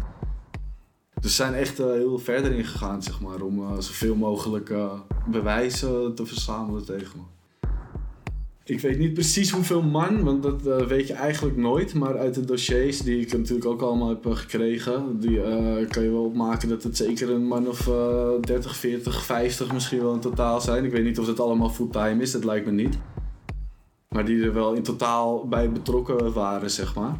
Dus 1.20 1.36
zijn 1.36 1.54
echt 1.54 1.80
uh, 1.80 1.86
heel 1.86 2.18
verder 2.18 2.52
ingegaan, 2.52 3.02
zeg 3.02 3.20
maar, 3.20 3.40
om 3.40 3.58
uh, 3.58 3.78
zoveel 3.78 4.14
mogelijk 4.14 4.74
bewijzen 5.26 6.14
te 6.14 6.26
verzamelen 6.26 6.84
tegen 6.84 7.18
me. 7.18 7.24
Ik 8.64 8.80
weet 8.80 8.98
niet 8.98 9.14
precies 9.14 9.50
hoeveel 9.50 9.82
man, 9.82 10.22
want 10.22 10.42
dat 10.42 10.86
weet 10.86 11.06
je 11.06 11.12
eigenlijk 11.12 11.56
nooit. 11.56 11.94
Maar 11.94 12.18
uit 12.18 12.34
de 12.34 12.44
dossiers 12.44 13.00
die 13.00 13.20
ik 13.20 13.32
natuurlijk 13.32 13.66
ook 13.66 13.82
allemaal 13.82 14.08
heb 14.08 14.26
gekregen, 14.26 15.20
die 15.20 15.40
kan 15.88 16.02
je 16.02 16.10
wel 16.10 16.24
opmaken 16.24 16.68
dat 16.68 16.82
het 16.82 16.96
zeker 16.96 17.30
een 17.30 17.46
man 17.46 17.68
of 17.68 17.90
30, 18.40 18.76
40, 18.76 19.24
50 19.24 19.72
misschien 19.72 20.00
wel 20.00 20.14
in 20.14 20.20
totaal 20.20 20.60
zijn. 20.60 20.84
Ik 20.84 20.90
weet 20.90 21.04
niet 21.04 21.18
of 21.18 21.26
dat 21.26 21.40
allemaal 21.40 21.70
fulltime 21.70 22.22
is, 22.22 22.32
dat 22.32 22.44
lijkt 22.44 22.66
me 22.66 22.72
niet. 22.72 22.98
Maar 24.16 24.24
die 24.24 24.42
er 24.42 24.52
wel 24.52 24.72
in 24.72 24.82
totaal 24.82 25.48
bij 25.48 25.72
betrokken 25.72 26.32
waren, 26.32 26.70
zeg 26.70 26.94
maar. 26.94 27.16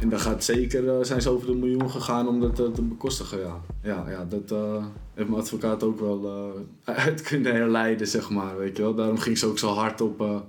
En 0.00 0.08
dan 0.08 0.20
gaat 0.20 0.44
zeker, 0.44 0.88
eh, 0.88 1.04
zijn 1.04 1.22
ze 1.22 1.30
over 1.30 1.46
de 1.46 1.54
miljoen 1.54 1.90
gegaan 1.90 2.28
om 2.28 2.40
dat 2.40 2.60
eh, 2.60 2.66
te 2.66 2.82
bekostigen, 2.82 3.38
ja. 3.38 3.60
Ja, 3.82 4.24
dat 4.24 4.50
eh, 4.50 4.84
heeft 5.14 5.28
mijn 5.28 5.40
advocaat 5.40 5.82
ook 5.82 6.00
wel 6.00 6.52
uit 6.84 7.22
kunnen 7.22 7.54
herleiden, 7.54 8.06
zeg 8.06 8.30
maar, 8.30 8.58
weet 8.58 8.76
je 8.76 8.82
wel. 8.82 8.94
Daarom 8.94 9.18
ging 9.18 9.38
ze 9.38 9.46
ook 9.46 9.58
zo 9.58 9.68
hard 9.68 10.00
op 10.00 10.44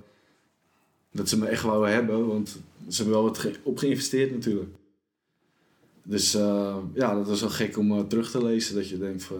dat 1.11 1.29
ze 1.29 1.37
me 1.37 1.45
echt 1.45 1.63
wouden 1.63 1.93
hebben, 1.93 2.27
want 2.27 2.49
ze 2.87 3.03
hebben 3.03 3.13
wel 3.13 3.23
wat 3.23 3.49
op 3.63 3.77
geïnvesteerd 3.77 4.31
natuurlijk. 4.31 4.71
Dus 6.03 6.31
ja, 6.93 7.13
dat 7.13 7.27
was 7.27 7.41
wel 7.41 7.49
gek 7.49 7.77
om 7.77 8.07
terug 8.07 8.31
te 8.31 8.43
lezen, 8.43 8.75
dat 8.75 8.89
je 8.89 8.97
denkt 8.97 9.23
van... 9.23 9.39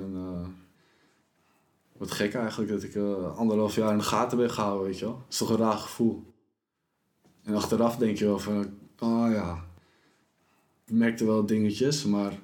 wat 1.99 2.11
gek 2.11 2.33
eigenlijk 2.33 2.71
dat 2.71 2.83
ik 2.83 2.95
eh, 2.95 3.37
anderhalf 3.37 3.75
jaar 3.75 3.91
in 3.91 3.97
de 3.97 4.03
gaten 4.03 4.37
ben 4.37 4.51
gehouden, 4.51 4.85
weet 4.87 4.99
je 4.99 5.05
wel. 5.05 5.13
Dat 5.13 5.25
is 5.29 5.37
toch 5.37 5.49
een 5.49 5.57
raar 5.57 5.77
gevoel. 5.77 6.23
En 7.43 7.55
achteraf 7.55 7.95
denk 7.97 8.17
je 8.17 8.25
wel 8.25 8.39
van, 8.39 8.65
oh 8.99 9.27
ja, 9.31 9.65
ik 10.85 10.93
merkte 10.93 11.25
wel 11.25 11.45
dingetjes, 11.45 12.05
maar 12.05 12.39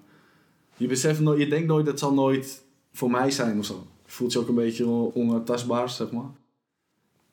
je 0.78 0.88
beseft 0.88 1.20
nooit, 1.20 1.40
je 1.40 1.48
denkt 1.48 1.68
nooit 1.68 1.86
dat 1.86 2.00
zal 2.00 2.14
nooit 2.14 2.64
voor 2.92 3.12
mij 3.12 3.32
zijn 3.32 3.60
of 3.60 3.66
zo. 3.66 3.88
Voelt 4.06 4.34
je 4.34 4.40
ook 4.40 4.48
een 4.48 4.56
beetje 4.56 4.88
on- 4.88 5.14
onaantastbaar, 5.14 5.90
zeg 5.90 6.12
maar. 6.12 6.30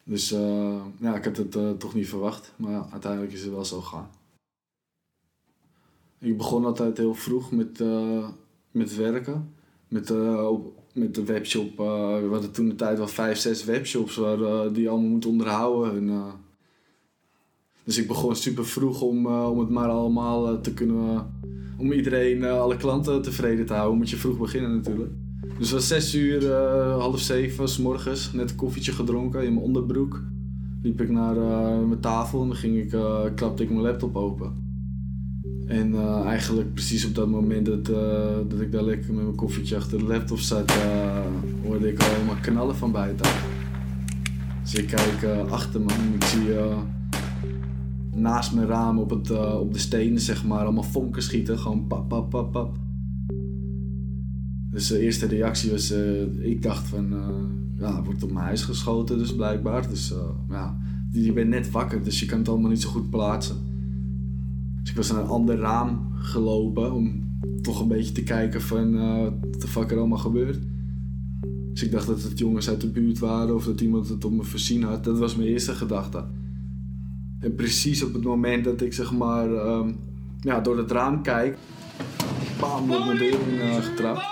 Dus 0.04 0.32
eh, 0.32 0.84
ja, 0.98 1.14
ik 1.16 1.24
heb 1.24 1.36
het 1.36 1.56
eh, 1.56 1.70
toch 1.70 1.94
niet 1.94 2.08
verwacht, 2.08 2.52
maar 2.56 2.70
ja, 2.70 2.86
uiteindelijk 2.92 3.32
is 3.32 3.42
het 3.42 3.50
wel 3.50 3.64
zo 3.64 3.80
gegaan. 3.80 4.10
Ik 6.18 6.36
begon 6.36 6.64
altijd 6.64 6.96
heel 6.96 7.14
vroeg 7.14 7.50
met, 7.52 7.82
met 8.70 8.96
werken. 8.96 9.54
Met, 9.92 10.10
op, 10.40 10.72
met 10.94 11.14
de 11.14 11.24
webshop. 11.24 11.80
eh, 11.80 12.18
we 12.20 12.28
hadden 12.30 12.52
toen 12.52 12.68
de 12.68 12.74
tijd 12.74 12.98
wel 12.98 13.08
vijf, 13.08 13.38
zes 13.38 13.64
webshops 13.64 14.16
waar, 14.16 14.42
eh, 14.42 14.72
die 14.72 14.88
allemaal 14.88 15.10
moet 15.10 15.26
onderhouden. 15.26 15.96
En, 15.96 16.22
dus 17.84 17.98
ik 17.98 18.06
begon 18.06 18.36
super 18.36 18.66
vroeg 18.66 19.02
om, 19.02 19.26
om 19.26 19.58
het 19.58 19.68
maar 19.68 19.88
allemaal 19.88 20.60
te 20.60 20.74
kunnen. 20.74 21.30
om 21.78 21.92
iedereen, 21.92 22.44
alle 22.44 22.76
klanten 22.76 23.22
tevreden 23.22 23.66
te 23.66 23.72
houden. 23.72 23.98
Moet 23.98 24.10
je 24.10 24.16
vroeg 24.16 24.38
beginnen 24.38 24.74
natuurlijk. 24.74 25.10
Dus 25.58 25.70
het 25.70 25.70
was 25.70 25.88
zes 25.88 26.14
uur, 26.14 26.52
half 26.98 27.20
zeven, 27.20 27.68
s 27.68 27.78
morgens. 27.78 28.32
Net 28.32 28.50
een 28.50 28.56
koffietje 28.56 28.92
gedronken 28.92 29.44
in 29.44 29.54
mijn 29.54 29.66
onderbroek. 29.66 30.22
Liep 30.82 31.00
ik 31.00 31.10
naar 31.10 31.36
mijn 31.86 32.00
tafel 32.00 32.42
en 32.42 32.48
dan 32.48 32.56
ging 32.56 32.78
ik, 32.78 32.88
klapte 33.34 33.62
ik 33.62 33.70
mijn 33.70 33.82
laptop 33.82 34.16
open. 34.16 34.71
En 35.72 35.94
eh, 35.94 36.24
eigenlijk 36.24 36.74
precies 36.74 37.06
op 37.06 37.14
dat 37.14 37.28
moment 37.28 37.66
dat, 37.66 37.88
eh, 37.88 38.38
dat 38.48 38.60
ik 38.60 38.72
daar 38.72 38.82
lekker 38.82 39.14
met 39.14 39.24
mijn 39.24 39.36
koffietje 39.36 39.76
achter 39.76 39.98
de 39.98 40.04
laptop 40.04 40.38
zat, 40.38 40.70
eh, 40.70 41.20
hoorde 41.64 41.88
ik 41.88 42.02
al 42.02 42.08
helemaal 42.08 42.40
knallen 42.42 42.76
van 42.76 42.92
buiten. 42.92 43.30
Dus 44.62 44.74
ik 44.74 44.86
kijk 44.86 45.48
achter 45.48 45.80
me 45.80 45.92
en 45.92 46.14
ik 46.14 46.24
zie 46.24 46.48
naast 48.14 48.54
mijn 48.54 48.66
raam 48.66 48.98
op, 48.98 49.10
het, 49.10 49.30
op 49.58 49.72
de 49.72 49.78
stenen 49.78 50.20
zeg 50.20 50.44
maar 50.44 50.62
allemaal 50.62 50.82
vonken 50.82 51.22
schieten. 51.22 51.58
Gewoon 51.58 51.86
pap, 51.86 52.08
pap, 52.08 52.30
pap, 52.30 52.52
pap. 52.52 52.76
Dus 54.70 54.86
de 54.86 54.98
eerste 54.98 55.26
reactie 55.26 55.70
was, 55.70 55.94
ik 56.40 56.62
dacht 56.62 56.88
van, 56.88 57.14
ja, 57.78 58.02
wordt 58.02 58.22
op 58.22 58.32
mijn 58.32 58.44
huis 58.44 58.62
geschoten 58.62 59.18
dus 59.18 59.34
blijkbaar. 59.34 59.88
Dus 59.88 60.14
ja, 60.50 60.78
je 61.10 61.32
bent 61.32 61.48
net 61.48 61.70
wakker, 61.70 62.02
dus 62.02 62.20
je 62.20 62.26
kan 62.26 62.38
het 62.38 62.48
allemaal 62.48 62.70
niet 62.70 62.82
zo 62.82 62.88
goed 62.88 63.10
plaatsen. 63.10 63.71
Dus 64.82 64.90
ik 64.90 64.96
was 64.96 65.10
naar 65.12 65.20
een 65.20 65.28
ander 65.28 65.58
raam 65.58 66.12
gelopen 66.14 66.92
om 66.92 67.30
toch 67.62 67.80
een 67.80 67.88
beetje 67.88 68.12
te 68.12 68.22
kijken 68.22 68.62
van 68.62 68.98
eh, 68.98 69.22
wat 69.50 69.60
de 69.60 69.68
fuck 69.68 69.90
er 69.90 69.98
allemaal 69.98 70.18
gebeurt. 70.18 70.58
Dus 71.72 71.82
ik 71.82 71.90
dacht 71.90 72.06
dat 72.06 72.22
het 72.22 72.38
jongens 72.38 72.68
uit 72.68 72.80
de 72.80 72.90
buurt 72.90 73.18
waren 73.18 73.54
of 73.54 73.64
dat 73.64 73.80
iemand 73.80 74.08
het 74.08 74.24
op 74.24 74.32
me 74.32 74.42
voorzien 74.42 74.82
had. 74.82 75.04
Dat 75.04 75.18
was 75.18 75.36
mijn 75.36 75.48
eerste 75.48 75.72
gedachte. 75.72 76.24
En 77.38 77.54
precies 77.54 78.02
op 78.02 78.12
het 78.12 78.24
moment 78.24 78.64
dat 78.64 78.80
ik 78.80 78.92
zeg 78.92 79.12
maar 79.12 79.54
ehm, 79.54 79.92
ja, 80.40 80.60
door 80.60 80.78
het 80.78 80.90
raam 80.90 81.22
kijk, 81.22 81.56
bam, 82.60 82.86
wordt 82.86 83.04
mijn 83.04 83.18
deur 83.18 83.38
in 83.48 83.60
eh, 83.60 83.82
getrapt. 83.82 84.22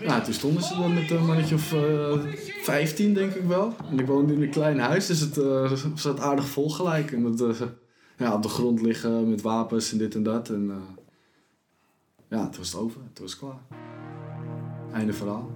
Ja, 0.00 0.20
toen 0.20 0.34
stonden 0.34 0.62
ze 0.62 0.74
er 0.74 0.90
met 0.90 1.10
een 1.10 1.26
mannetje 1.26 1.54
of 1.54 1.72
eh 1.72 2.18
15 2.62 3.14
denk 3.14 3.32
ik 3.34 3.44
wel. 3.46 3.74
En 3.90 3.98
ik 3.98 4.06
woonde 4.06 4.32
in 4.32 4.42
een 4.42 4.50
klein 4.50 4.78
huis, 4.78 5.06
dus 5.06 5.20
het 5.20 5.38
eh, 5.38 5.72
zat 5.94 6.20
aardig 6.20 6.46
vol 6.46 6.70
gelijk. 6.70 7.12
En 7.12 7.36
dat, 7.36 7.56
ja, 8.16 8.34
op 8.34 8.42
de 8.42 8.48
grond 8.48 8.80
liggen 8.82 9.28
met 9.30 9.42
wapens 9.42 9.92
en 9.92 9.98
dit 9.98 10.14
en 10.14 10.22
dat. 10.22 10.48
En 10.48 10.70
eh, 10.70 10.76
ja, 12.28 12.44
het 12.44 12.56
was 12.56 12.74
over. 12.76 13.00
Het 13.08 13.18
was 13.18 13.38
klaar. 13.38 13.60
Einde 14.92 15.12
verhaal. 15.12 15.50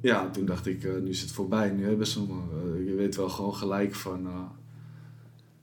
Ja, 0.00 0.30
toen 0.30 0.44
dacht 0.44 0.66
ik, 0.66 0.84
eh, 0.84 0.92
nu 1.02 1.08
is 1.08 1.20
het 1.20 1.30
voorbij. 1.30 1.70
Nu 1.70 1.84
hebben 1.86 2.06
ze 2.06 2.20
me. 2.22 2.32
Eh, 2.78 2.86
je 2.88 2.94
weet 2.94 3.16
wel 3.16 3.28
gewoon 3.28 3.54
gelijk 3.54 3.94
van 3.94 4.28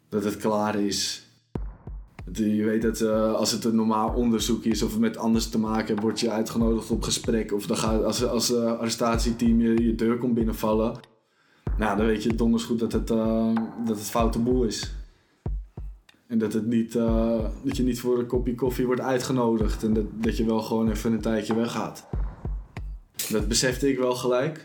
dat 0.10 0.24
het 0.24 0.38
klaar 0.38 0.76
is. 0.76 1.28
Het- 2.26 2.38
Je 2.38 2.64
weet 2.64 2.82
dat 2.82 3.02
als 3.36 3.52
het 3.52 3.64
een 3.64 3.76
normaal 3.76 4.14
onderzoek 4.14 4.64
is 4.64 4.82
of 4.84 4.92
het 4.92 5.00
met 5.00 5.18
anders 5.18 5.50
te 5.50 5.60
maken 5.60 5.88
heeft, 5.88 6.02
word 6.02 6.20
je 6.20 6.32
uitgenodigd 6.32 6.92
op 6.92 7.04
gesprek. 7.04 7.52
Of 7.54 7.66
dan 7.66 7.78
gaat, 7.78 8.04
als, 8.04 8.24
als 8.26 8.56
arrestatieteam 8.56 9.60
je, 9.62 9.84
je 9.84 9.96
deur 9.96 10.18
komt 10.18 10.34
binnenvallen. 10.34 11.00
Nou, 11.80 11.98
dan 11.98 12.06
weet 12.06 12.24
je 12.24 12.36
donders 12.36 12.64
goed 12.64 12.80
dat 12.80 12.92
het, 12.92 13.10
eh, 13.10 13.56
dat 13.86 13.98
het 13.98 14.10
foute 14.10 14.40
boel 14.40 14.64
is. 14.64 14.94
En 16.28 16.38
dat, 16.38 16.54
het 16.54 16.66
niet, 16.66 16.96
eh, 16.96 17.46
dat 17.64 17.78
je 17.78 17.84
niet 17.84 18.00
voor 18.00 18.20
een 18.20 18.26
kopje 18.26 18.56
koffie 18.56 18.86
wordt 18.86 19.02
uitgenodigd. 19.02 19.84
En 19.84 19.94
dat, 19.94 20.06
dat 20.12 20.38
je 20.38 20.46
wel 20.46 20.62
gewoon 20.62 20.90
even 20.90 21.12
een 21.12 21.22
tijdje 21.22 21.56
weggaat. 21.56 22.08
Dat 23.30 23.48
besefte 23.48 23.90
ik 23.90 23.98
wel 23.98 24.16
gelijk. 24.16 24.64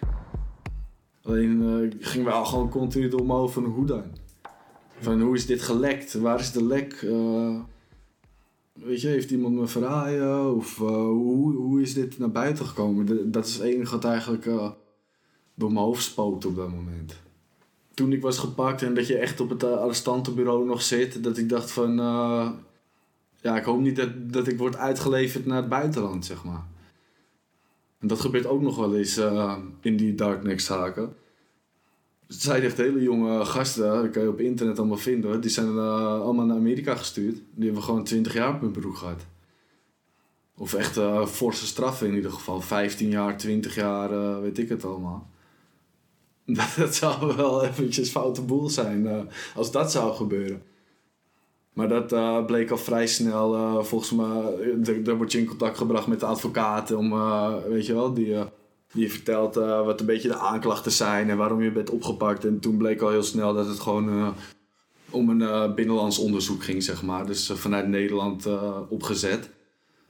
Alleen 1.23 1.63
uh, 1.63 1.91
ging 1.99 2.25
wel 2.25 2.45
gewoon 2.45 2.69
continu 2.69 3.09
door 3.09 3.27
me 3.27 3.35
over 3.35 3.63
van 3.63 3.73
hoe 3.73 3.87
dan? 3.87 4.05
Van 5.01 5.21
hoe 5.21 5.35
is 5.35 5.47
dit 5.47 5.63
gelekt? 5.63 6.15
Waar 6.15 6.39
is 6.39 6.53
de 6.53 6.65
lek? 6.65 7.03
Uh, 7.03 7.61
weet 8.73 9.01
je, 9.01 9.09
heeft 9.09 9.31
iemand 9.31 9.55
me 9.55 9.67
verraaien? 9.67 10.55
Of 10.55 10.79
uh, 10.79 10.87
hoe, 10.89 11.55
hoe 11.57 11.83
is 11.83 11.95
dit 11.95 12.19
naar 12.19 12.31
buiten 12.31 12.67
gekomen? 12.67 13.31
Dat 13.31 13.47
is 13.47 13.55
het 13.55 13.63
enige 13.63 13.95
wat 13.95 14.05
eigenlijk 14.05 14.47
uh, 14.47 14.71
door 15.55 15.73
mijn 15.73 15.85
hoofd 15.85 16.03
spookt 16.03 16.47
op 16.47 16.57
dat 16.57 16.71
moment. 16.71 17.23
Toen 17.95 18.13
ik 18.13 18.23
was 18.23 18.39
gepakt 18.39 18.83
en 18.83 18.95
dat 18.95 19.07
je 19.07 19.19
echt 19.19 19.41
op 19.41 19.49
het 19.49 19.63
uh, 19.63 19.77
arrestantenbureau 19.77 20.67
nog 20.67 20.83
zit, 20.83 21.23
dat 21.23 21.39
ik 21.39 21.49
dacht 21.49 21.71
van... 21.71 21.99
uh, 21.99 22.51
ja, 23.41 23.57
ik 23.57 23.65
hoop 23.65 23.81
niet 23.81 23.97
dat, 23.97 24.33
dat 24.33 24.49
ik 24.49 24.59
word 24.59 24.77
uitgeleverd 24.77 25.47
naar 25.47 25.57
het 25.57 25.69
buitenland, 25.69 26.25
zeg 26.25 26.45
maar. 26.45 26.67
En 27.99 28.09
dat 28.09 28.21
gebeurt 28.21 28.47
ook 28.47 28.61
nog 28.61 28.77
wel 28.77 28.97
eens 28.97 29.19
uh, 29.19 29.57
in 29.81 29.97
die 29.97 30.15
darknet-zaken. 30.15 31.15
Het 32.27 32.43
zijn 32.43 32.63
echt 32.63 32.77
hele 32.77 33.03
jonge 33.03 33.45
gasten, 33.45 34.03
dat 34.03 34.11
kan 34.11 34.23
je 34.23 34.29
op 34.29 34.41
internet 34.41 34.79
allemaal 34.79 34.97
vinden. 34.97 35.41
Die 35.41 35.51
zijn 35.51 35.79
allemaal 35.79 36.47
naar 36.47 36.57
Amerika 36.57 36.95
gestuurd. 36.95 37.37
Die 37.55 37.65
hebben 37.65 37.83
gewoon 37.83 38.05
20 38.05 38.33
jaar 38.35 38.55
op 38.55 38.61
hun 38.61 38.71
broek 38.71 38.97
gehad. 38.97 39.27
Of 40.57 40.75
echt 40.75 40.99
forse 41.29 41.67
straffen 41.67 42.07
in 42.07 42.15
ieder 42.15 42.31
geval. 42.31 42.61
15 42.61 43.09
jaar, 43.09 43.37
20 43.37 43.75
jaar, 43.75 44.41
weet 44.41 44.59
ik 44.59 44.69
het 44.69 44.85
allemaal. 44.85 45.31
Dat, 46.77 46.95
zou 46.95 47.37
wel 47.37 47.65
eventjes 47.65 48.11
foute 48.11 48.43
boel 48.43 48.69
zijn 48.69 49.07
uh, 49.07 49.21
als 49.55 49.71
dat 49.71 49.93
zou 49.93 50.15
gebeuren. 50.15 50.63
Maar 51.73 51.89
dat 51.89 52.13
uh, 52.13 52.45
bleek 52.45 52.71
al 52.71 52.77
vrij 52.77 53.07
snel, 53.07 53.55
uh, 53.55 53.83
volgens 53.83 54.11
mij, 54.11 55.03
daar 55.03 55.17
word 55.17 55.33
je 55.33 55.39
in 55.39 55.47
contact 55.47 55.79
gebracht 55.79 56.07
met 56.07 56.21
de 56.21 56.27
advocaat 56.27 56.93
om, 56.93 57.11
weet 57.69 57.87
je 57.87 57.95
wel, 57.95 58.15
die, 58.15 58.37
die 58.93 59.13
vertelt 59.13 59.55
wat 59.55 60.01
een 60.01 60.07
beetje 60.07 60.29
de 60.29 60.37
aanklachten 60.37 60.93
zijn 60.93 61.31
en 61.31 61.37
waarom 61.37 61.63
je 61.63 61.73
bent 61.73 61.91
opgepakt. 61.91 62.45
En 62.45 62.61
toen 62.61 62.77
bleek 62.77 63.01
al 63.01 63.11
heel 63.11 63.23
snel 63.23 63.55
dat 63.55 63.67
het 63.67 63.81
gewoon 63.81 64.35
om 65.11 65.29
een 65.29 65.75
binnenlands 65.75 66.19
onderzoek 66.19 66.65
ging, 66.65 66.83
zeg 66.83 67.03
maar. 67.03 67.27
Dus 67.27 67.51
vanuit 67.55 67.89
Nederland 67.89 68.47
opgezet. 68.89 69.51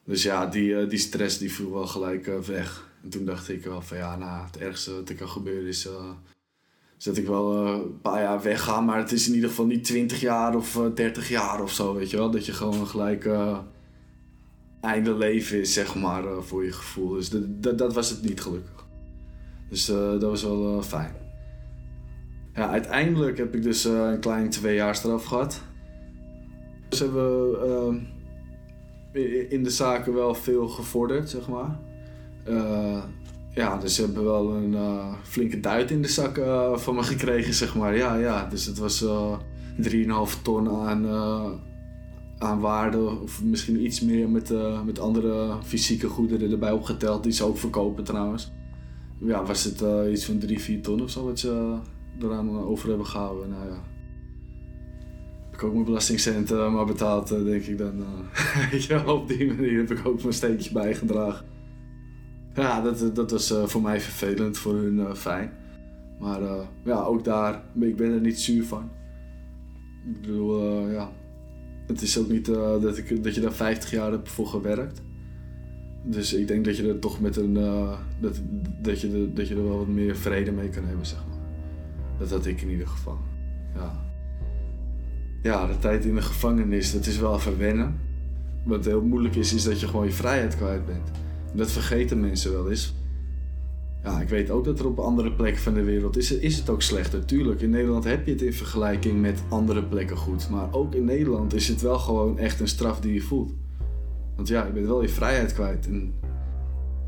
Dus 0.05 0.23
ja, 0.23 0.47
die, 0.47 0.87
die 0.87 0.99
stress 0.99 1.39
die 1.39 1.53
viel 1.53 1.73
wel 1.73 1.87
gelijk 1.87 2.47
weg. 2.47 2.94
En 3.05 3.11
toen 3.11 3.25
dacht 3.25 3.49
ik 3.49 3.65
wel 3.65 3.83
van 3.83 3.97
ja, 3.97 4.17
nou, 4.17 4.47
het 4.47 4.57
ergste 4.57 4.95
wat 4.95 5.09
er 5.09 5.15
kan 5.15 5.29
gebeuren 5.29 5.69
is, 5.69 5.89
is 6.99 7.05
dat 7.05 7.17
ik 7.17 7.27
wel 7.27 7.67
uh, 7.67 7.73
een 7.73 8.01
paar 8.01 8.21
jaar 8.21 8.43
wegga. 8.43 8.81
Maar 8.81 8.99
het 8.99 9.13
is 9.13 9.29
in 9.29 9.35
ieder 9.35 9.49
geval 9.49 9.67
niet 9.67 9.85
20 9.85 10.21
jaar 10.21 10.57
of 10.57 10.77
uh, 10.77 10.95
30 10.95 11.29
jaar 11.29 11.63
of 11.63 11.73
zo, 11.73 11.95
weet 11.95 12.11
je 12.11 12.17
wel. 12.17 12.31
Dat 12.31 12.47
je 12.47 12.53
gewoon 12.53 12.87
gelijk 12.87 13.29
einde 14.81 15.15
leven 15.15 15.61
is, 15.61 15.73
zeg 15.73 15.95
maar, 15.95 16.43
voor 16.43 16.65
je 16.65 16.73
gevoel. 16.73 17.09
Dus 17.09 17.31
dat, 17.31 17.79
dat 17.79 17.95
was 17.95 18.11
het 18.11 18.23
niet 18.23 18.41
gelukkig. 18.41 18.87
Dus 19.69 19.87
dat 19.87 20.23
was 20.23 20.43
wel 20.43 20.83
fijn. 20.83 21.15
Ja, 22.55 22.69
uiteindelijk 22.69 23.39
heb 23.39 23.55
ik 23.55 23.63
dus 23.63 23.85
een 23.85 24.21
klein 24.21 24.51
twee 24.51 24.75
jaar 24.75 24.95
straf 24.95 25.25
gehad. 25.25 25.63
Dus 26.89 26.99
hebben 26.99 27.51
we 27.51 28.01
uh, 29.13 29.53
in 29.53 29.63
de 29.63 29.71
zaken 29.71 30.15
wel 30.15 30.35
veel 30.35 30.69
gevorderd, 30.69 31.31
zeg 31.31 31.49
maar. 31.49 31.79
Uh, 32.49 33.03
ja, 33.55 33.79
dus 33.79 33.95
ze 33.95 34.03
hebben 34.03 34.25
wel 34.25 34.55
een 34.55 34.73
uh, 34.73 35.13
flinke 35.23 35.61
duit 35.61 35.91
in 35.91 36.03
de 36.03 36.09
zak 36.09 36.39
uh, 36.39 36.77
van 36.77 36.95
me 36.95 37.03
gekregen, 37.03 37.55
zeg 37.55 37.75
maar. 37.75 37.97
Ja, 37.97 38.17
ja, 38.17 38.47
dus 38.49 38.67
het 38.67 38.79
was 38.79 39.03
uh, 39.03 39.39
3,5 39.83 40.43
ton 40.43 40.71
aan, 40.71 41.07
aan 42.39 42.61
waarde. 42.61 42.99
Of 43.23 43.43
misschien 43.45 43.85
iets 43.85 44.01
meer 44.01 44.29
met, 44.29 44.53
met 44.85 44.99
andere 44.99 45.57
fysieke 45.65 46.09
goederen 46.09 46.51
erbij 46.51 46.73
opgeteld, 46.73 47.23
die 47.23 47.33
ze 47.33 47.45
ook 47.45 47.59
verkopen 47.59 48.05
trouwens. 48.05 48.53
Ja, 49.19 49.45
was 49.45 49.65
het 49.65 49.83
iets 50.13 50.25
van 50.25 50.39
3, 50.39 50.61
4 50.61 50.83
ton 50.83 51.03
of 51.03 51.11
zo 51.11 51.25
wat 51.25 51.39
ze 51.39 51.79
eraan 52.23 52.65
over 52.65 52.89
hebben 52.89 53.07
gehouden. 53.07 53.49
Nou 53.49 53.67
ja. 53.67 53.83
heb 55.45 55.55
ik 55.55 55.63
ook 55.63 55.73
mijn 55.73 55.85
belastingcenten 55.85 56.73
maar 56.73 56.87
betaald, 56.87 57.31
eh, 57.31 57.45
denk 57.45 57.63
ik 57.63 57.79
dan. 57.79 58.05
eh, 58.73 58.81
ja, 58.89 59.05
op 59.13 59.29
die 59.29 59.47
manier 59.55 59.77
heb 59.77 59.91
ik 59.91 60.07
ook 60.07 60.23
mijn 60.23 60.35
steentje 60.35 60.73
bijgedragen. 60.73 61.47
Ja, 62.55 62.81
dat, 62.81 63.15
dat 63.15 63.31
was 63.31 63.51
eh, 63.51 63.65
voor 63.65 63.83
mij 63.83 64.01
vervelend, 64.01 64.59
voor 64.59 64.75
hun 64.75 65.01
eh, 65.01 65.15
fijn. 65.15 65.51
Maar 66.19 66.43
eh, 66.43 66.67
ja, 66.85 67.03
ook 67.03 67.25
daar, 67.25 67.63
ik 67.81 67.97
ben 67.97 68.13
er 68.13 68.21
niet 68.21 68.41
zuur 68.41 68.65
van. 68.65 68.91
Ik 70.07 70.21
bedoel, 70.21 70.89
ja, 70.89 71.11
het 71.87 72.03
is 72.03 72.19
ook 72.19 72.29
niet 72.29 72.45
dat, 72.45 72.99
ik, 72.99 73.25
dat 73.25 73.35
je 73.35 73.41
daar 73.41 73.53
50 73.53 73.91
jaar 73.91 74.11
hebt 74.11 74.29
voor 74.29 74.47
gewerkt. 74.47 75.03
Dus 76.05 76.33
ik 76.33 76.49
denk 76.49 76.65
dat 76.65 76.77
je 76.77 76.89
er 76.89 76.99
toch 76.99 77.21
met 77.21 77.37
een. 77.37 77.55
dat, 78.21 78.41
dat, 78.83 79.01
je 79.01 79.13
er, 79.13 79.35
dat 79.35 79.49
je 79.49 79.55
er 79.55 79.69
wel 79.69 79.79
wat 79.79 79.87
meer 79.87 80.17
vrede 80.17 80.53
mee 80.53 80.69
kan 80.69 80.85
hebben, 80.85 81.07
zeg 81.07 81.19
maar. 81.29 81.39
Dat 82.19 82.31
had 82.31 82.47
ik 82.47 82.61
in 82.61 82.71
ieder 82.71 82.89
geval. 82.89 83.19
Ja. 83.75 84.03
Ja, 85.43 85.67
de 85.67 85.79
tijd 85.79 86.05
in 86.05 86.15
de 86.15 86.23
gevangenis, 86.23 86.93
dat 86.93 87.07
is 87.07 87.19
wel 87.19 87.35
even 87.35 87.59
wennen. 87.59 88.01
Wat 88.65 88.85
heel 88.85 89.03
moeilijk 89.03 89.37
is, 89.37 89.53
is 89.53 89.65
dat 89.65 89.81
je 89.81 89.87
gewoon 89.89 90.07
je 90.07 90.13
vrijheid 90.13 90.57
kwijt 90.57 90.87
bent. 90.87 91.11
Dat 91.55 91.71
vergeten 91.71 92.21
mensen 92.21 92.53
wel 92.53 92.71
eens. 92.71 92.95
Ja, 94.05 94.21
ik 94.21 94.29
weet 94.29 94.51
ook 94.51 94.65
dat 94.65 94.79
er 94.79 94.87
op 94.87 94.99
andere 94.99 95.33
plekken 95.33 95.63
van 95.63 95.75
de 95.75 95.83
wereld 95.83 96.17
is, 96.17 96.33
is 96.33 96.57
het 96.57 96.71
ook 96.71 96.83
slechter. 96.83 97.25
Tuurlijk, 97.25 97.61
in 97.61 97.71
Nederland 97.71 98.05
heb 98.05 98.27
je 98.27 98.33
het 98.33 98.43
in 98.43 98.53
vergelijking 98.53 99.21
met 99.21 99.43
andere 99.49 99.85
plekken 99.85 100.17
goed. 100.17 100.51
Maar 100.51 100.73
ook 100.73 100.95
in 100.95 101.05
Nederland 101.05 101.55
is 101.55 101.69
het 101.69 101.81
wel 101.81 101.99
gewoon 101.99 102.39
echt 102.39 102.61
een 102.61 102.69
straf 102.69 103.01
die 103.01 103.15
je 103.15 103.21
voelt. 103.21 103.53
Want 104.37 104.49
ja, 104.49 104.67
je 104.67 104.73
bent 104.73 104.87
wel 104.87 105.03
je 105.03 105.09
vrijheid 105.09 105.53
kwijt. 105.53 105.87
En 105.87 106.15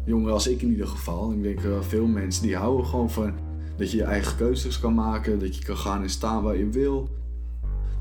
jongen 0.04 0.32
als 0.32 0.48
ik 0.48 0.62
in 0.62 0.70
ieder 0.70 0.86
geval, 0.86 1.32
ik 1.32 1.42
denk 1.42 1.60
veel 1.80 2.06
mensen, 2.06 2.42
die 2.42 2.56
houden 2.56 2.86
gewoon 2.86 3.10
van 3.10 3.32
dat 3.76 3.90
je 3.90 3.96
je 3.96 4.04
eigen 4.04 4.36
keuzes 4.36 4.80
kan 4.80 4.94
maken. 4.94 5.38
Dat 5.38 5.56
je 5.56 5.64
kan 5.64 5.76
gaan 5.76 6.02
en 6.02 6.10
staan 6.10 6.42
waar 6.42 6.56
je 6.56 6.68
wil. 6.68 7.08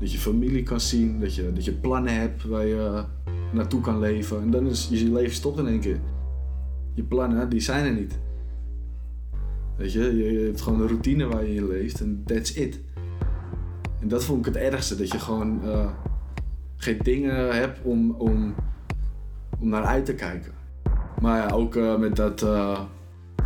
Dat 0.00 0.12
je 0.12 0.18
familie 0.18 0.62
kan 0.62 0.80
zien. 0.80 1.20
Dat 1.20 1.34
je, 1.34 1.52
dat 1.52 1.64
je 1.64 1.72
plannen 1.72 2.20
hebt 2.20 2.44
waar 2.44 2.66
je 2.66 3.04
naartoe 3.52 3.80
kan 3.80 3.98
leven. 3.98 4.40
En 4.40 4.50
dan 4.50 4.66
is 4.66 4.88
je 4.90 5.12
leven 5.12 5.34
stopt 5.34 5.58
in 5.58 5.66
één 5.66 5.80
keer. 5.80 6.00
Je 6.96 7.02
plannen, 7.02 7.48
die 7.48 7.60
zijn 7.60 7.84
er 7.84 7.92
niet. 7.92 8.18
Weet 9.76 9.92
je, 9.92 10.16
je 10.16 10.44
hebt 10.46 10.60
gewoon 10.60 10.80
een 10.80 10.88
routine 10.88 11.26
waar 11.26 11.46
je 11.46 11.54
in 11.54 11.68
leeft 11.68 12.00
en 12.00 12.22
that's 12.24 12.54
it. 12.54 12.80
En 14.00 14.08
dat 14.08 14.24
vond 14.24 14.46
ik 14.46 14.54
het 14.54 14.62
ergste, 14.62 14.96
dat 14.96 15.12
je 15.12 15.18
gewoon 15.18 15.60
uh, 15.64 15.90
geen 16.76 16.98
dingen 17.02 17.54
hebt 17.54 17.80
om, 17.82 18.10
om, 18.10 18.54
om 19.60 19.68
naar 19.68 19.84
uit 19.84 20.04
te 20.04 20.14
kijken. 20.14 20.52
Maar 21.20 21.38
ja, 21.38 21.54
ook 21.54 21.74
uh, 21.74 21.98
met 21.98 22.16
dat, 22.16 22.42
uh, 22.42 22.80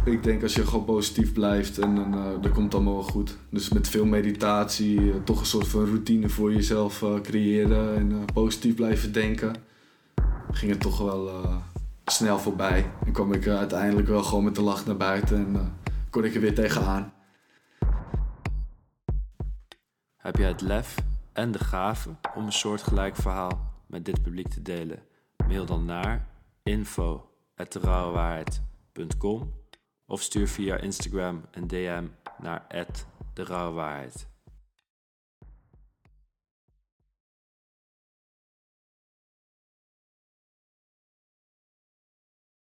ik 0.04 0.22
denk 0.22 0.42
als 0.42 0.54
je 0.54 0.66
gewoon 0.66 0.84
positief 0.84 1.32
blijft 1.32 1.78
en 1.78 1.94
dan 1.94 2.40
dat 2.40 2.52
komt 2.52 2.74
allemaal 2.74 2.94
wel 2.94 3.02
goed. 3.02 3.38
Dus 3.50 3.68
met 3.68 3.88
veel 3.88 4.06
meditatie, 4.06 5.22
toch 5.24 5.40
een 5.40 5.46
soort 5.46 5.68
van 5.68 5.84
routine 5.84 6.28
voor 6.28 6.52
jezelf 6.52 7.04
creëren 7.22 7.96
en 7.96 8.24
positief 8.34 8.74
blijven 8.74 9.12
denken, 9.12 9.54
ging 10.50 10.70
het 10.70 10.80
toch 10.80 10.98
wel 10.98 11.30
snel 12.04 12.38
voorbij. 12.38 12.90
En 13.04 13.12
kwam 13.12 13.32
ik 13.32 13.46
uiteindelijk 13.46 14.08
wel 14.08 14.22
gewoon 14.22 14.44
met 14.44 14.54
de 14.54 14.62
lach 14.62 14.86
naar 14.86 14.96
buiten 14.96 15.36
en 15.36 15.78
kon 16.10 16.24
ik 16.24 16.34
er 16.34 16.40
weer 16.40 16.54
tegenaan. 16.54 17.12
Heb 20.16 20.36
jij 20.36 20.48
het 20.48 20.60
lef 20.60 20.94
en 21.32 21.52
de 21.52 21.58
gave 21.58 22.10
om 22.34 22.46
een 22.46 22.52
soortgelijk 22.52 23.16
verhaal 23.16 23.72
met 23.86 24.04
dit 24.04 24.22
publiek 24.22 24.48
te 24.48 24.62
delen? 24.62 25.02
Mail 25.48 25.66
dan 25.66 25.84
naar 25.84 26.28
info.derouwewaarheid.com 26.62 29.52
of 30.06 30.22
stuur 30.22 30.48
via 30.48 30.76
Instagram 30.76 31.44
een 31.50 31.66
DM 31.66 32.06
naar 32.38 32.66
@derouwewaarheid. 33.34 34.28